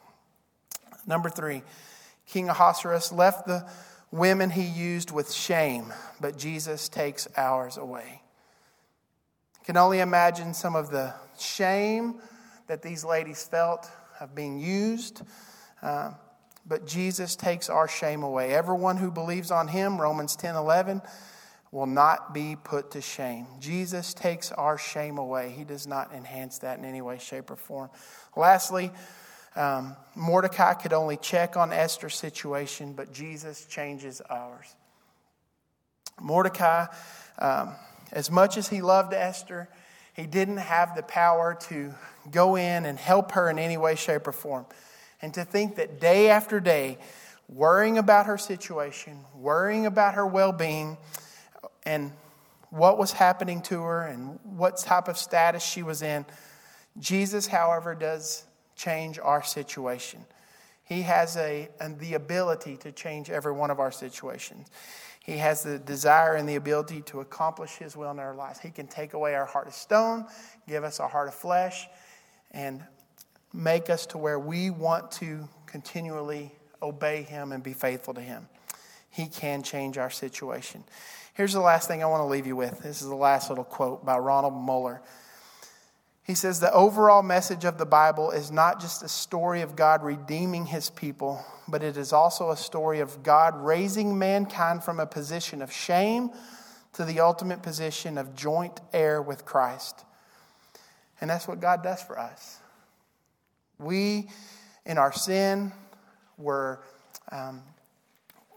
Number 1.08 1.30
three, 1.30 1.64
King 2.28 2.50
Ahasuerus 2.50 3.12
left 3.12 3.48
the 3.48 3.68
women 4.12 4.50
he 4.50 4.64
used 4.64 5.12
with 5.12 5.32
shame, 5.32 5.94
but 6.20 6.38
Jesus 6.38 6.90
takes 6.90 7.28
ours 7.38 7.78
away. 7.78 8.22
can 9.66 9.78
only 9.78 10.00
imagine 10.00 10.54
some 10.54 10.76
of 10.76 10.90
the 10.90 11.14
shame 11.40 12.16
that 12.68 12.82
these 12.82 13.04
ladies 13.04 13.44
felt 13.44 13.90
of 14.20 14.36
being 14.36 14.60
used. 14.60 15.22
Uh, 15.82 16.12
but 16.66 16.86
Jesus 16.86 17.36
takes 17.36 17.70
our 17.70 17.88
shame 17.88 18.24
away. 18.24 18.54
Everyone 18.54 18.98
who 18.98 19.12
believes 19.12 19.50
on 19.52 19.68
him, 19.68 20.00
Romans 20.00 20.36
10 20.36 20.56
11, 20.56 21.02
will 21.72 21.86
not 21.86 22.34
be 22.34 22.56
put 22.64 22.92
to 22.92 23.02
shame. 23.02 23.46
Jesus 23.60 24.14
takes 24.14 24.52
our 24.52 24.78
shame 24.78 25.18
away. 25.18 25.54
He 25.56 25.64
does 25.64 25.86
not 25.86 26.14
enhance 26.14 26.60
that 26.60 26.80
in 26.80 26.86
any 26.86 27.02
way, 27.02 27.20
shape, 27.20 27.52
or 27.52 27.56
form. 27.56 27.90
Lastly, 28.36 28.92
um, 29.56 29.96
Mordecai 30.16 30.74
could 30.74 30.94
only 30.94 31.18
check 31.18 31.58
on 31.58 31.72
Esther's 31.72 32.16
situation, 32.16 32.94
but 32.94 33.14
Jesus 33.14 33.66
changes 33.66 34.22
ours. 34.30 34.76
Mordecai, 36.20 36.88
um, 37.38 37.76
as 38.12 38.32
much 38.32 38.58
as 38.58 38.68
he 38.68 38.82
loved 38.82 39.14
Esther, 39.14 39.70
he 40.14 40.26
didn't 40.26 40.58
have 40.58 40.96
the 40.96 41.04
power 41.04 41.58
to 41.70 41.94
go 42.32 42.56
in 42.56 42.86
and 42.86 42.98
help 42.98 43.32
her 43.34 43.50
in 43.50 43.60
any 43.60 43.78
way, 43.78 43.96
shape, 43.96 44.28
or 44.28 44.32
form. 44.32 44.66
And 45.22 45.34
to 45.36 45.46
think 45.46 45.76
that 45.76 46.00
day 46.00 46.30
after 46.30 46.60
day, 46.60 46.98
worrying 47.48 47.98
about 47.98 48.26
her 48.26 48.38
situation, 48.38 49.20
worrying 49.36 49.86
about 49.86 50.16
her 50.16 50.26
well 50.26 50.52
being, 50.52 50.98
and 51.90 52.12
what 52.70 53.00
was 53.00 53.12
happening 53.12 53.64
to 53.64 53.82
her 53.82 54.04
and 54.04 54.40
what 54.44 54.78
type 54.78 55.08
of 55.08 55.18
status 55.18 55.64
she 55.64 55.82
was 55.82 56.04
in, 56.04 56.24
Jesus, 57.00 57.48
however, 57.48 57.96
does 57.96 58.44
change 58.76 59.18
our 59.18 59.42
situation. 59.42 60.24
He 60.84 61.02
has 61.02 61.36
a, 61.36 61.68
the 61.98 62.14
ability 62.14 62.78
to 62.78 62.92
change 62.92 63.32
every 63.32 63.54
one 63.54 63.72
of 63.72 63.80
our 63.80 63.92
situations. 63.92 64.68
He 65.26 65.38
has 65.38 65.64
the 65.64 65.80
desire 65.80 66.36
and 66.36 66.48
the 66.48 66.56
ability 66.56 67.02
to 67.08 67.22
accomplish 67.22 67.78
His 67.78 67.98
will 67.98 68.12
in 68.12 68.20
our 68.20 68.36
lives. 68.36 68.60
He 68.60 68.70
can 68.70 68.86
take 68.86 69.14
away 69.14 69.34
our 69.34 69.46
heart 69.46 69.68
of 69.68 69.74
stone, 69.74 70.26
give 70.68 70.84
us 70.84 71.00
a 71.00 71.08
heart 71.08 71.28
of 71.28 71.34
flesh, 71.34 71.88
and 72.52 72.84
make 73.52 73.90
us 73.90 74.06
to 74.08 74.20
where 74.20 74.40
we 74.40 74.70
want 74.70 75.12
to 75.14 75.50
continually 75.66 76.52
obey 76.84 77.24
Him 77.24 77.52
and 77.52 77.64
be 77.64 77.74
faithful 77.74 78.14
to 78.14 78.22
Him. 78.22 78.48
He 79.10 79.26
can 79.26 79.64
change 79.64 79.98
our 79.98 80.12
situation. 80.12 80.84
Here's 81.40 81.54
the 81.54 81.62
last 81.62 81.88
thing 81.88 82.04
I 82.04 82.06
want 82.06 82.20
to 82.20 82.26
leave 82.26 82.48
you 82.48 82.58
with. 82.58 82.82
This 82.82 83.02
is 83.02 83.08
the 83.08 83.16
last 83.16 83.48
little 83.48 83.64
quote 83.64 84.06
by 84.06 84.18
Roland 84.18 84.58
Muller. 84.58 85.02
He 86.22 86.36
says 86.36 86.60
the 86.60 86.74
overall 86.74 87.24
message 87.24 87.64
of 87.64 87.78
the 87.78 87.86
Bible 87.86 88.32
is 88.32 88.52
not 88.52 88.82
just 88.82 89.04
a 89.04 89.08
story 89.08 89.62
of 89.62 89.78
God 89.78 90.04
redeeming 90.04 90.66
his 90.66 90.90
people, 90.90 91.42
but 91.66 91.82
it 91.82 91.96
is 91.96 92.12
also 92.12 92.52
a 92.52 92.58
story 92.58 93.00
of 93.00 93.24
God 93.24 93.56
raising 93.56 94.20
mankind 94.20 94.84
from 94.84 95.00
a 95.00 95.06
position 95.06 95.62
of 95.62 95.72
shame 95.72 96.30
to 96.92 97.06
the 97.06 97.22
ultimate 97.22 97.62
position 97.64 98.18
of 98.18 98.36
joint 98.36 98.82
heir 98.92 99.22
with 99.22 99.46
Christ. 99.46 100.04
And 101.22 101.30
that's 101.30 101.48
what 101.48 101.62
God 101.62 101.82
does 101.82 102.04
for 102.04 102.20
us. 102.20 102.60
We, 103.78 104.28
in 104.86 104.98
our 104.98 105.14
sin, 105.14 105.72
were 106.38 106.84
um, 107.32 107.62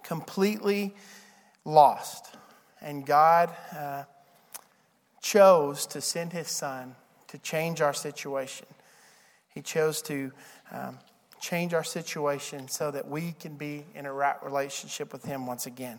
completely 0.03 0.97
lost. 1.65 2.39
And 2.83 3.07
God 3.07 3.51
uh, 3.77 4.05
chose 5.21 5.87
to 5.87 6.01
send 6.01 6.33
his 6.33 6.49
son 6.49 6.97
to 7.29 7.39
change 7.39 7.81
our 7.81 7.95
situation. 7.95 8.67
He 9.55 9.63
chose 9.63 10.03
to 10.03 10.33
um, 10.71 10.99
change 11.43 11.75
our 11.75 11.85
situation 11.85 12.69
so 12.69 12.91
that 12.93 13.09
we 13.09 13.35
can 13.39 13.57
be 13.57 13.85
in 13.95 14.07
a 14.07 14.13
right 14.13 14.37
relationship 14.45 15.13
with 15.13 15.25
Him 15.25 15.47
once 15.47 15.67
again. 15.67 15.91